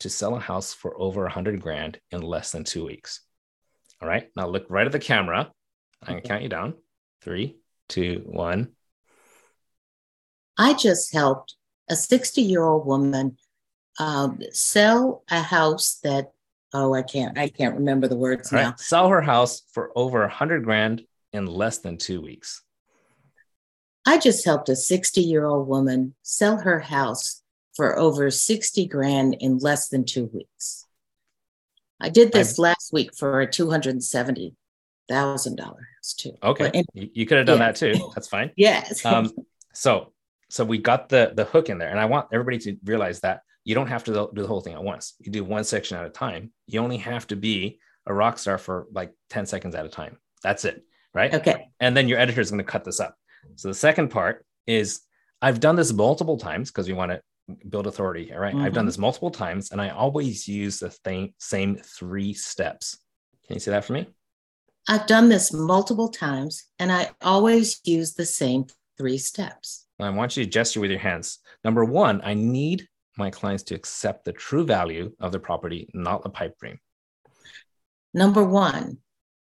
to 0.00 0.10
sell 0.10 0.36
a 0.36 0.40
house 0.40 0.74
for 0.74 1.00
over 1.00 1.22
100 1.22 1.60
grand 1.60 1.98
in 2.10 2.22
less 2.22 2.50
than 2.50 2.64
two 2.64 2.84
weeks. 2.84 3.20
All 4.02 4.08
right. 4.08 4.28
Now 4.36 4.48
look 4.48 4.66
right 4.68 4.86
at 4.86 4.92
the 4.92 4.98
camera. 4.98 5.50
I'm 6.02 6.12
going 6.12 6.22
to 6.22 6.28
count 6.28 6.42
you 6.42 6.48
down. 6.48 6.74
Three, 7.22 7.56
two, 7.88 8.22
one. 8.26 8.72
I 10.58 10.74
just 10.74 11.12
helped 11.12 11.54
a 11.88 11.96
60 11.96 12.42
year 12.42 12.64
old 12.64 12.86
woman 12.86 13.36
um, 13.98 14.40
sell 14.52 15.22
a 15.30 15.40
house 15.40 16.00
that 16.02 16.32
oh 16.72 16.94
i 16.94 17.02
can't 17.02 17.38
i 17.38 17.48
can't 17.48 17.76
remember 17.76 18.08
the 18.08 18.16
words 18.16 18.52
All 18.52 18.58
now. 18.58 18.70
Right. 18.70 18.80
sell 18.80 19.08
her 19.08 19.20
house 19.20 19.62
for 19.72 19.92
over 19.94 20.24
a 20.24 20.28
hundred 20.28 20.64
grand 20.64 21.04
in 21.34 21.46
less 21.46 21.78
than 21.78 21.98
two 21.98 22.22
weeks. 22.22 22.62
I 24.06 24.18
just 24.18 24.44
helped 24.44 24.68
a 24.68 24.76
60 24.76 25.20
year 25.20 25.44
old 25.44 25.66
woman 25.68 26.14
sell 26.22 26.58
her 26.58 26.78
house 26.78 27.42
for 27.74 27.98
over 27.98 28.30
60 28.30 28.86
grand 28.86 29.36
in 29.40 29.58
less 29.58 29.88
than 29.88 30.04
two 30.04 30.30
weeks. 30.32 30.86
I 32.00 32.08
did 32.08 32.32
this 32.32 32.58
i 32.58 32.62
last 32.62 32.92
week 32.92 33.14
for 33.16 33.40
a 33.40 33.46
$270000 33.48 34.54
house 35.10 36.14
too. 36.16 36.32
Okay. 36.42 36.84
You 36.94 37.26
could 37.26 37.38
have 37.38 37.46
done 37.46 37.58
yeah. 37.58 37.72
that 37.72 37.76
too. 37.76 37.94
That's 38.14 38.28
fine. 38.28 38.52
Yes. 38.56 39.04
Um, 39.04 39.32
so 39.72 40.12
so 40.54 40.64
we 40.64 40.78
got 40.78 41.08
the 41.08 41.32
the 41.34 41.44
hook 41.44 41.68
in 41.68 41.78
there 41.78 41.90
and 41.90 42.00
i 42.00 42.04
want 42.04 42.28
everybody 42.32 42.58
to 42.58 42.76
realize 42.84 43.20
that 43.20 43.40
you 43.64 43.74
don't 43.74 43.88
have 43.88 44.04
to 44.04 44.12
do 44.12 44.42
the 44.42 44.46
whole 44.46 44.60
thing 44.60 44.74
at 44.74 44.84
once. 44.84 45.14
You 45.20 45.32
do 45.32 45.42
one 45.42 45.64
section 45.64 45.96
at 45.96 46.04
a 46.04 46.10
time. 46.10 46.52
You 46.66 46.80
only 46.80 46.98
have 46.98 47.26
to 47.28 47.36
be 47.36 47.78
a 48.04 48.12
rock 48.12 48.38
star 48.38 48.58
for 48.58 48.86
like 48.92 49.14
10 49.30 49.46
seconds 49.46 49.74
at 49.74 49.86
a 49.86 49.88
time. 49.88 50.18
That's 50.42 50.66
it 50.66 50.84
right? 51.14 51.32
Okay. 51.32 51.68
And 51.80 51.96
then 51.96 52.08
your 52.08 52.18
editor 52.18 52.40
is 52.40 52.50
going 52.50 52.58
to 52.58 52.70
cut 52.70 52.84
this 52.84 53.00
up. 53.00 53.16
So 53.56 53.68
the 53.68 53.74
second 53.74 54.08
part 54.08 54.44
is 54.66 55.02
i've 55.42 55.60
done 55.60 55.76
this 55.76 55.92
multiple 55.92 56.38
times 56.38 56.70
because 56.70 56.88
we 56.88 56.94
want 56.94 57.12
to 57.12 57.20
build 57.68 57.86
authority 57.86 58.32
all 58.32 58.38
right? 58.38 58.54
mm-hmm. 58.54 58.64
i've 58.64 58.72
done 58.72 58.82
mm-hmm. 58.82 58.88
this 58.88 58.96
multiple 58.96 59.30
times 59.30 59.70
and 59.70 59.78
i 59.78 59.90
always 59.90 60.48
use 60.48 60.78
the 60.78 60.88
th- 61.04 61.32
same 61.38 61.76
three 61.76 62.32
steps. 62.32 62.98
Can 63.46 63.54
you 63.54 63.60
see 63.60 63.70
that 63.70 63.84
for 63.84 63.92
me? 63.92 64.06
I've 64.88 65.06
done 65.06 65.28
this 65.28 65.52
multiple 65.52 66.08
times 66.08 66.64
and 66.78 66.90
i 66.90 67.10
always 67.20 67.80
use 67.84 68.14
the 68.14 68.24
same 68.24 68.66
three 68.96 69.18
steps 69.18 69.83
I 70.00 70.10
want 70.10 70.36
you 70.36 70.44
to 70.44 70.50
gesture 70.50 70.80
with 70.80 70.90
your 70.90 71.00
hands. 71.00 71.38
Number 71.62 71.84
one, 71.84 72.20
I 72.24 72.34
need 72.34 72.88
my 73.16 73.30
clients 73.30 73.62
to 73.64 73.74
accept 73.74 74.24
the 74.24 74.32
true 74.32 74.64
value 74.64 75.12
of 75.20 75.32
the 75.32 75.38
property, 75.38 75.88
not 75.94 76.22
the 76.22 76.30
pipe 76.30 76.58
dream. 76.58 76.78
Number 78.12 78.44
one, 78.44 78.98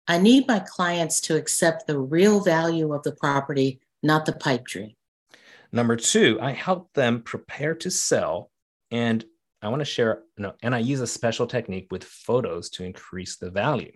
I 0.07 0.19
need 0.19 0.47
my 0.47 0.59
clients 0.59 1.21
to 1.23 1.37
accept 1.37 1.87
the 1.87 1.99
real 1.99 2.41
value 2.41 2.93
of 2.93 3.03
the 3.03 3.13
property, 3.13 3.81
not 4.03 4.27
the 4.27 4.33
pipe 4.33 4.67
dream. 4.67 4.93
Number 5.73 5.97
two, 5.97 6.39
I 6.41 6.53
help 6.53 6.93
them 6.93 7.23
prepare 7.23 7.75
to 7.77 7.91
sell. 7.91 8.51
And 8.91 9.25
I 9.63 9.69
want 9.69 9.81
to 9.81 9.87
share, 9.87 10.23
no, 10.37 10.53
and 10.63 10.75
I 10.75 10.79
use 10.81 11.01
a 11.01 11.07
special 11.07 11.47
technique 11.47 11.87
with 11.91 12.05
photos 12.05 12.69
to 12.71 12.85
increase 12.85 13.37
the 13.37 13.51
value. 13.51 13.93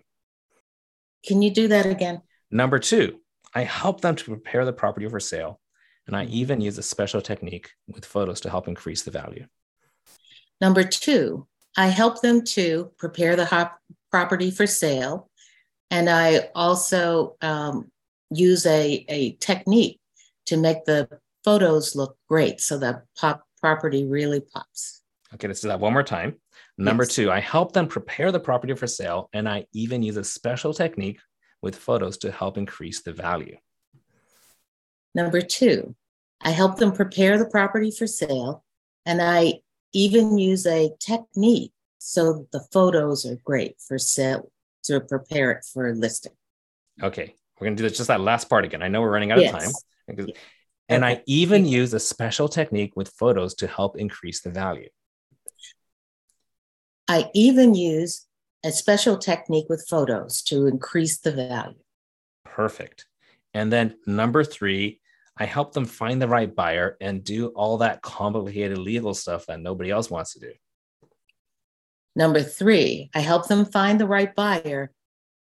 Can 1.25 1.41
you 1.41 1.51
do 1.51 1.67
that 1.67 1.85
again? 1.85 2.21
Number 2.49 2.79
two, 2.79 3.19
I 3.53 3.63
help 3.63 4.01
them 4.01 4.15
to 4.15 4.23
prepare 4.23 4.65
the 4.65 4.73
property 4.73 5.07
for 5.07 5.19
sale 5.19 5.59
and 6.07 6.15
I 6.15 6.25
even 6.25 6.61
use 6.61 6.77
a 6.77 6.83
special 6.83 7.21
technique 7.21 7.69
with 7.87 8.05
photos 8.05 8.41
to 8.41 8.49
help 8.49 8.67
increase 8.67 9.03
the 9.03 9.11
value. 9.11 9.45
Number 10.59 10.83
two, 10.83 11.47
I 11.77 11.87
help 11.87 12.21
them 12.21 12.43
to 12.45 12.91
prepare 12.97 13.35
the 13.35 13.45
hop- 13.45 13.79
property 14.09 14.49
for 14.49 14.65
sale. 14.65 15.29
And 15.91 16.09
I 16.09 16.49
also 16.55 17.35
um, 17.41 17.91
use 18.31 18.65
a, 18.65 19.05
a 19.07 19.33
technique 19.33 19.99
to 20.47 20.57
make 20.57 20.85
the 20.85 21.07
photos 21.43 21.95
look 21.95 22.17
great 22.27 22.59
so 22.61 22.77
that 22.79 23.03
pop 23.17 23.43
property 23.61 24.05
really 24.05 24.41
pops. 24.41 25.03
Okay, 25.33 25.47
let's 25.47 25.61
do 25.61 25.67
that 25.67 25.79
one 25.79 25.93
more 25.93 26.03
time. 26.03 26.35
Number 26.77 27.03
yes. 27.03 27.15
two, 27.15 27.31
I 27.31 27.39
help 27.39 27.73
them 27.73 27.87
prepare 27.87 28.31
the 28.31 28.39
property 28.39 28.73
for 28.75 28.87
sale, 28.87 29.29
and 29.33 29.47
I 29.47 29.65
even 29.73 30.03
use 30.03 30.17
a 30.17 30.23
special 30.23 30.73
technique 30.73 31.19
with 31.61 31.75
photos 31.75 32.17
to 32.19 32.31
help 32.31 32.57
increase 32.57 33.01
the 33.01 33.13
value. 33.13 33.57
Number 35.17 35.41
two, 35.41 35.95
I 36.41 36.51
help 36.51 36.77
them 36.77 36.91
prepare 36.91 37.39
the 37.39 37.49
property 37.49 37.89
for 37.89 38.05
sale, 38.05 38.63
and 39.03 39.19
I 39.19 39.61
even 39.91 40.37
use 40.37 40.67
a 40.67 40.91
technique 40.99 41.73
so 41.97 42.45
the 42.51 42.59
photos 42.71 43.25
are 43.25 43.39
great 43.43 43.81
for 43.81 43.97
sale 43.97 44.51
to 44.83 44.99
prepare 44.99 45.49
it 45.49 45.65
for 45.73 45.95
listing. 45.95 46.33
Okay, 47.01 47.33
we're 47.59 47.65
gonna 47.65 47.75
do 47.75 47.81
this 47.81 47.97
just 47.97 48.09
that 48.09 48.21
last 48.21 48.47
part 48.47 48.63
again. 48.63 48.83
I 48.83 48.89
know 48.89 49.01
we're 49.01 49.11
running 49.11 49.31
out 49.31 49.39
yes. 49.39 49.53
of 49.55 49.59
time. 49.59 50.29
And 50.87 51.03
okay. 51.03 51.13
I 51.13 51.23
even 51.25 51.65
use 51.65 51.95
a 51.95 51.99
special 51.99 52.47
technique 52.47 52.95
with 52.95 53.09
photos 53.09 53.55
to 53.55 53.65
help 53.65 53.97
increase 53.97 54.41
the 54.41 54.51
value. 54.51 54.89
I 57.07 57.31
even 57.33 57.73
use 57.73 58.27
a 58.63 58.71
special 58.71 59.17
technique 59.17 59.65
with 59.67 59.83
photos 59.89 60.43
to 60.43 60.67
increase 60.67 61.17
the 61.17 61.31
value. 61.31 61.79
Perfect. 62.45 63.07
And 63.55 63.73
then 63.73 63.97
number 64.05 64.43
three, 64.43 65.01
I 65.39 65.45
help 65.45 65.73
them 65.73 65.85
find 65.85 66.21
the 66.21 66.27
right 66.27 66.53
buyer 66.53 66.97
and 66.99 67.23
do 67.23 67.47
all 67.49 67.77
that 67.77 68.01
complicated 68.01 68.77
legal 68.77 69.13
stuff 69.13 69.45
that 69.45 69.59
nobody 69.59 69.91
else 69.91 70.09
wants 70.09 70.33
to 70.33 70.39
do. 70.39 70.51
Number 72.15 72.41
three, 72.41 73.11
I 73.13 73.19
help 73.19 73.47
them 73.47 73.65
find 73.65 73.99
the 73.99 74.07
right 74.07 74.33
buyer 74.33 74.91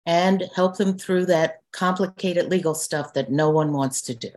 and 0.06 0.44
help 0.56 0.78
them 0.78 0.98
through 0.98 1.26
that 1.28 1.58
complicated 1.72 2.50
legal 2.50 2.76
stuff 2.76 3.14
that 3.14 3.32
no 3.32 3.50
one 3.50 3.74
wants 3.74 4.04
to 4.04 4.16
do. 4.16 4.30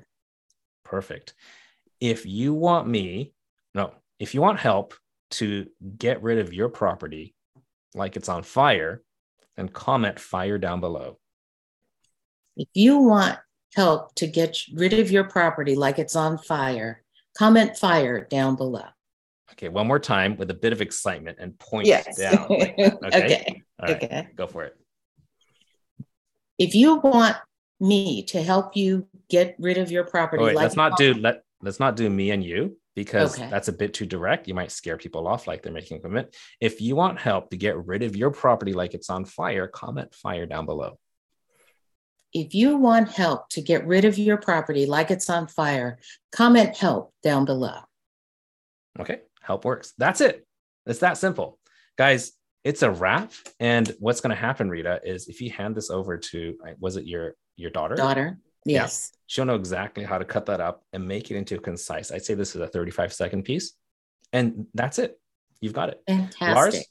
Perfect. 0.84 1.34
If 2.00 2.24
you 2.24 2.54
want 2.54 2.88
me, 2.88 3.32
no, 3.74 3.92
if 4.18 4.34
you 4.34 4.40
want 4.40 4.58
help 4.58 4.94
to 5.32 5.66
get 5.98 6.22
rid 6.22 6.38
of 6.38 6.52
your 6.52 6.68
property 6.68 7.34
like 7.94 8.16
it's 8.16 8.28
on 8.28 8.42
fire, 8.42 9.02
then 9.56 9.68
comment 9.68 10.18
fire 10.18 10.58
down 10.58 10.80
below. 10.80 11.18
If 12.56 12.68
you 12.74 12.98
want 12.98 13.38
help 13.74 14.14
to 14.16 14.26
get 14.26 14.58
rid 14.74 14.92
of 14.92 15.10
your 15.10 15.24
property 15.24 15.74
like 15.74 15.98
it's 15.98 16.16
on 16.16 16.38
fire, 16.38 17.02
comment 17.36 17.76
fire 17.76 18.24
down 18.24 18.56
below. 18.56 18.84
Okay, 19.52 19.68
one 19.68 19.86
more 19.86 19.98
time 19.98 20.36
with 20.36 20.50
a 20.50 20.54
bit 20.54 20.72
of 20.72 20.80
excitement 20.80 21.38
and 21.40 21.58
point 21.58 21.86
yes. 21.86 22.16
down. 22.16 22.46
Like 22.48 22.74
okay. 22.78 23.62
okay. 23.82 23.94
okay. 23.94 24.28
Go 24.34 24.46
for 24.46 24.64
it. 24.64 24.76
If 26.58 26.74
you 26.74 26.96
want 26.96 27.36
me 27.80 28.22
to 28.24 28.42
help 28.42 28.76
you 28.76 29.06
get 29.28 29.56
rid 29.58 29.78
of 29.78 29.90
your 29.90 30.04
property, 30.04 30.42
oh, 30.42 30.46
wait, 30.46 30.56
like 30.56 30.62
let's 30.62 30.76
not 30.76 30.96
do 30.96 31.14
let 31.14 31.42
let's 31.60 31.80
not 31.80 31.96
do 31.96 32.08
me 32.08 32.30
and 32.30 32.42
you 32.42 32.76
because 32.94 33.38
okay. 33.38 33.48
that's 33.50 33.68
a 33.68 33.72
bit 33.72 33.94
too 33.94 34.06
direct. 34.06 34.48
You 34.48 34.54
might 34.54 34.70
scare 34.70 34.96
people 34.96 35.26
off 35.26 35.46
like 35.46 35.62
they're 35.62 35.72
making 35.72 35.98
a 35.98 36.00
commitment. 36.00 36.34
If 36.60 36.80
you 36.80 36.96
want 36.96 37.20
help 37.20 37.50
to 37.50 37.56
get 37.56 37.76
rid 37.86 38.02
of 38.02 38.16
your 38.16 38.30
property 38.30 38.72
like 38.72 38.94
it's 38.94 39.10
on 39.10 39.24
fire, 39.24 39.66
comment 39.66 40.14
fire 40.14 40.46
down 40.46 40.66
below. 40.66 40.98
If 42.32 42.54
you 42.54 42.76
want 42.76 43.10
help 43.10 43.48
to 43.50 43.60
get 43.60 43.86
rid 43.86 44.04
of 44.04 44.18
your 44.18 44.38
property 44.38 44.86
like 44.86 45.10
it's 45.10 45.28
on 45.28 45.46
fire, 45.46 45.98
comment 46.32 46.76
help 46.76 47.12
down 47.22 47.44
below. 47.44 47.78
Okay, 48.98 49.20
help 49.42 49.64
works. 49.64 49.92
That's 49.98 50.20
it. 50.20 50.46
It's 50.86 51.00
that 51.00 51.18
simple. 51.18 51.58
Guys, 51.96 52.32
it's 52.64 52.82
a 52.82 52.90
wrap. 52.90 53.32
And 53.60 53.94
what's 53.98 54.20
going 54.20 54.34
to 54.34 54.40
happen, 54.40 54.70
Rita, 54.70 55.00
is 55.04 55.28
if 55.28 55.40
you 55.40 55.50
hand 55.50 55.74
this 55.74 55.90
over 55.90 56.16
to, 56.18 56.56
uh, 56.66 56.72
was 56.80 56.96
it 56.96 57.06
your 57.06 57.34
your 57.56 57.70
daughter? 57.70 57.94
Daughter. 57.94 58.38
Yes. 58.64 59.10
Yeah, 59.12 59.18
she'll 59.26 59.44
know 59.44 59.56
exactly 59.56 60.04
how 60.04 60.18
to 60.18 60.24
cut 60.24 60.46
that 60.46 60.60
up 60.60 60.84
and 60.92 61.06
make 61.06 61.30
it 61.30 61.36
into 61.36 61.56
a 61.56 61.60
concise. 61.60 62.12
I'd 62.12 62.24
say 62.24 62.34
this 62.34 62.54
is 62.54 62.62
a 62.62 62.66
35 62.66 63.12
second 63.12 63.42
piece. 63.42 63.72
And 64.32 64.66
that's 64.74 64.98
it. 64.98 65.18
You've 65.60 65.72
got 65.72 65.90
it. 65.90 66.02
Fantastic. 66.06 66.86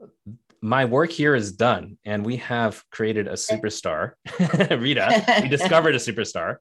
Lars, 0.00 0.10
my 0.62 0.84
work 0.84 1.10
here 1.10 1.34
is 1.34 1.52
done. 1.52 1.98
And 2.04 2.24
we 2.24 2.36
have 2.36 2.82
created 2.90 3.26
a 3.26 3.32
superstar. 3.32 4.12
Rita, 4.70 5.40
we 5.42 5.48
discovered 5.56 5.96
a 5.96 5.98
superstar. 5.98 6.56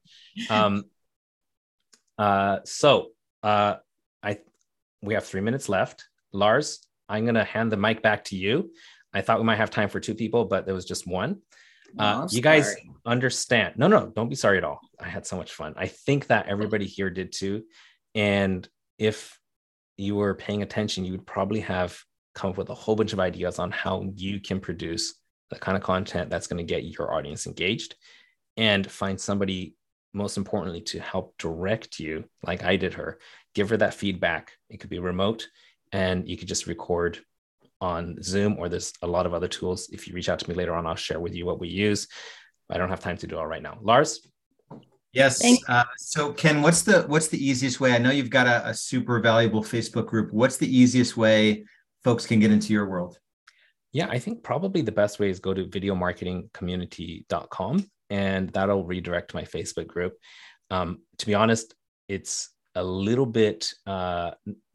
Um, 0.50 0.86
uh, 2.18 2.60
so 2.66 3.10
uh, 3.44 3.76
I 4.24 4.40
we 5.02 5.14
have 5.14 5.26
three 5.26 5.42
minutes 5.42 5.70
left. 5.70 6.06
Lars, 6.34 6.86
I'm 7.08 7.26
gonna 7.26 7.44
hand 7.44 7.72
the 7.72 7.78
mic 7.78 8.02
back 8.02 8.26
to 8.26 8.36
you. 8.36 8.72
I 9.14 9.22
thought 9.22 9.40
we 9.40 9.46
might 9.46 9.58
have 9.58 9.70
time 9.70 9.90
for 9.90 10.00
two 10.00 10.16
people, 10.16 10.46
but 10.46 10.66
there 10.66 10.76
was 10.76 10.86
just 10.86 11.06
one. 11.08 11.42
Uh, 11.98 12.28
you 12.32 12.42
guys 12.42 12.74
understand. 13.06 13.76
No, 13.78 13.88
no, 13.88 14.08
don't 14.16 14.30
be 14.30 14.36
sorry 14.36 14.58
at 14.58 14.64
all. 14.64 14.80
I 15.00 15.10
had 15.10 15.28
so 15.28 15.36
much 15.36 15.52
fun. 15.52 15.74
I 15.76 15.88
think 15.88 16.28
that 16.28 16.48
everybody 16.48 16.86
here 16.86 17.10
did 17.10 17.34
too. 17.34 17.64
And 18.16 18.68
if 18.98 19.38
you 19.98 20.16
were 20.16 20.34
paying 20.34 20.62
attention, 20.62 21.04
you 21.04 21.12
would 21.12 21.28
probably 21.28 21.60
have 21.62 22.02
come 22.34 22.52
up 22.52 22.58
with 22.58 22.70
a 22.70 22.76
whole 22.76 22.96
bunch 22.96 23.14
of 23.14 23.20
ideas 23.20 23.60
on 23.60 23.72
how 23.72 24.10
you 24.16 24.40
can 24.40 24.60
produce 24.60 25.16
the 25.50 25.60
kind 25.60 25.78
of 25.78 25.84
content 25.84 26.30
that's 26.30 26.48
going 26.48 26.66
to 26.66 26.74
get 26.74 26.86
your 26.86 27.14
audience 27.14 27.46
engaged 27.46 27.96
and 28.58 28.90
find 28.90 29.20
somebody, 29.20 29.76
most 30.14 30.38
importantly, 30.38 30.82
to 30.82 31.00
help 31.00 31.38
direct 31.38 32.00
you, 32.00 32.24
like 32.46 32.64
I 32.64 32.78
did 32.78 32.94
her. 32.94 33.20
Give 33.54 33.70
her 33.70 33.78
that 33.78 33.94
feedback. 33.94 34.54
It 34.70 34.80
could 34.80 34.90
be 34.90 35.00
remote 35.00 35.48
and 35.92 36.28
you 36.28 36.38
could 36.38 36.48
just 36.48 36.68
record 36.68 37.20
on 37.82 38.22
Zoom, 38.22 38.58
or 38.58 38.70
there's 38.70 38.94
a 39.02 39.08
lot 39.08 39.26
of 39.26 39.34
other 39.34 39.48
tools. 39.48 39.90
If 39.92 40.08
you 40.08 40.14
reach 40.14 40.30
out 40.30 40.40
to 40.40 40.50
me 40.50 40.56
later 40.56 40.74
on, 40.74 40.86
I'll 40.86 40.96
share 40.96 41.20
with 41.20 41.34
you 41.34 41.46
what 41.46 41.60
we 41.60 41.68
use. 41.68 42.08
I 42.70 42.78
don't 42.78 42.90
have 42.90 43.02
time 43.02 43.18
to 43.18 43.28
do 43.28 43.38
all 43.38 43.48
right 43.48 43.62
now. 43.62 43.78
Lars. 43.82 44.28
Yes. 45.14 45.44
Uh, 45.68 45.84
so 45.98 46.32
Ken, 46.32 46.62
what's 46.62 46.84
the 46.84 47.02
what's 47.02 47.28
the 47.28 47.44
easiest 47.46 47.82
way? 47.82 47.92
I 47.92 47.98
know 47.98 48.12
you've 48.12 48.30
got 48.30 48.48
a, 48.48 48.70
a 48.70 48.74
super 48.74 49.20
valuable 49.20 49.62
Facebook 49.62 50.06
group. 50.06 50.32
What's 50.32 50.56
the 50.56 50.74
easiest 50.74 51.18
way 51.18 51.66
folks 52.04 52.26
can 52.26 52.40
get 52.40 52.52
into 52.52 52.74
your 52.74 52.88
world? 52.88 53.20
Yeah, 53.94 54.08
I 54.10 54.18
think 54.20 54.44
probably 54.44 54.82
the 54.82 54.92
best 54.92 55.20
way 55.20 55.30
is 55.30 55.40
go 55.40 55.54
to 55.54 55.66
videomarketingcommunity.com 55.66 57.86
and 58.10 58.50
that'll 58.50 58.86
redirect 58.86 59.34
my 59.34 59.44
Facebook 59.44 59.88
group. 59.88 60.18
Um, 60.70 61.00
to 61.18 61.26
be 61.26 61.34
honest, 61.34 61.74
it's 62.08 62.50
a 62.76 62.84
little 62.84 63.26
bit 63.26 63.74
uh, 63.86 64.32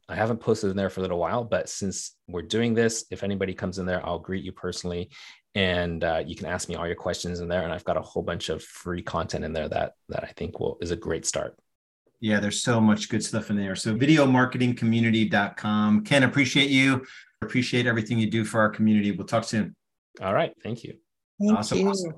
I 0.08 0.14
haven't 0.14 0.38
posted 0.38 0.70
in 0.70 0.76
there 0.76 0.90
for 0.90 1.00
a 1.00 1.02
little 1.02 1.18
while, 1.18 1.42
but 1.42 1.68
since 1.68 2.16
we're 2.28 2.42
doing 2.42 2.74
this, 2.74 3.04
if 3.10 3.24
anybody 3.24 3.54
comes 3.54 3.78
in 3.78 3.86
there, 3.86 4.04
I'll 4.06 4.20
greet 4.20 4.44
you 4.44 4.52
personally, 4.52 5.10
and 5.54 6.04
uh, 6.04 6.22
you 6.24 6.36
can 6.36 6.46
ask 6.46 6.68
me 6.68 6.76
all 6.76 6.86
your 6.86 6.96
questions 6.96 7.40
in 7.40 7.48
there. 7.48 7.62
And 7.62 7.72
I've 7.72 7.84
got 7.84 7.96
a 7.96 8.02
whole 8.02 8.22
bunch 8.22 8.48
of 8.48 8.62
free 8.62 9.02
content 9.02 9.44
in 9.44 9.52
there 9.52 9.68
that 9.68 9.94
that 10.08 10.22
I 10.22 10.32
think 10.36 10.60
will 10.60 10.78
is 10.80 10.92
a 10.92 10.96
great 10.96 11.26
start. 11.26 11.58
Yeah, 12.20 12.40
there's 12.40 12.62
so 12.62 12.80
much 12.80 13.08
good 13.08 13.24
stuff 13.24 13.50
in 13.50 13.56
there. 13.56 13.76
So 13.76 13.94
videomarketingcommunity.com. 13.94 16.04
Ken, 16.04 16.22
appreciate 16.22 16.70
you. 16.70 17.06
Appreciate 17.42 17.86
everything 17.86 18.18
you 18.18 18.30
do 18.30 18.44
for 18.44 18.60
our 18.60 18.70
community. 18.70 19.12
We'll 19.12 19.26
talk 19.26 19.44
soon. 19.44 19.76
All 20.22 20.32
right. 20.32 20.52
Thank 20.62 20.84
you. 20.84 20.94
Thank 21.38 21.58
awesome. 21.58 21.78
You. 21.78 21.90
Awesome. 21.90 22.14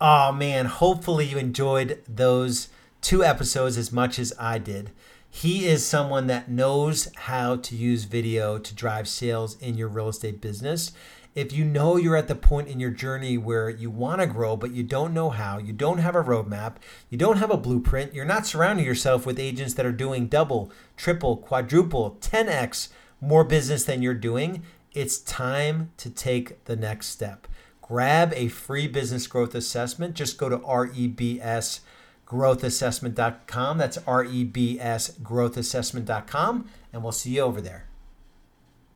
Oh 0.00 0.32
man, 0.32 0.66
hopefully 0.66 1.26
you 1.26 1.36
enjoyed 1.36 2.02
those 2.08 2.68
two 3.02 3.24
episodes 3.24 3.76
as 3.76 3.92
much 3.92 4.18
as 4.18 4.32
I 4.38 4.58
did. 4.58 4.92
He 5.28 5.66
is 5.66 5.86
someone 5.86 6.26
that 6.26 6.50
knows 6.50 7.08
how 7.14 7.56
to 7.56 7.76
use 7.76 8.04
video 8.04 8.58
to 8.58 8.74
drive 8.74 9.08
sales 9.08 9.60
in 9.60 9.76
your 9.76 9.88
real 9.88 10.08
estate 10.08 10.40
business. 10.40 10.92
If 11.34 11.52
you 11.52 11.64
know 11.64 11.96
you're 11.96 12.16
at 12.16 12.28
the 12.28 12.34
point 12.34 12.68
in 12.68 12.80
your 12.80 12.90
journey 12.90 13.38
where 13.38 13.70
you 13.70 13.90
want 13.90 14.20
to 14.20 14.26
grow, 14.26 14.56
but 14.56 14.72
you 14.72 14.82
don't 14.82 15.14
know 15.14 15.30
how, 15.30 15.58
you 15.58 15.72
don't 15.72 15.98
have 15.98 16.16
a 16.16 16.22
roadmap, 16.22 16.76
you 17.08 17.16
don't 17.16 17.36
have 17.36 17.50
a 17.50 17.56
blueprint, 17.56 18.14
you're 18.14 18.24
not 18.24 18.46
surrounding 18.46 18.84
yourself 18.84 19.24
with 19.24 19.38
agents 19.38 19.74
that 19.74 19.86
are 19.86 19.92
doing 19.92 20.26
double, 20.26 20.72
triple, 20.96 21.36
quadruple, 21.36 22.18
10x 22.20 22.88
more 23.20 23.44
business 23.44 23.84
than 23.84 24.02
you're 24.02 24.14
doing, 24.14 24.62
it's 24.92 25.18
time 25.18 25.92
to 25.98 26.10
take 26.10 26.64
the 26.64 26.76
next 26.76 27.06
step. 27.08 27.46
Grab 27.80 28.32
a 28.34 28.48
free 28.48 28.86
business 28.86 29.26
growth 29.26 29.54
assessment. 29.54 30.14
Just 30.14 30.38
go 30.38 30.48
to 30.48 30.58
REBS 30.58 31.80
rebsgrowthassessment.com. 32.30 33.78
That's 33.78 33.98
R 34.06 34.24
E 34.24 34.44
B 34.44 34.78
S 34.80 35.10
growthassessment.com. 35.22 36.68
And 36.92 37.02
we'll 37.02 37.12
see 37.12 37.36
you 37.36 37.42
over 37.42 37.60
there. 37.60 37.89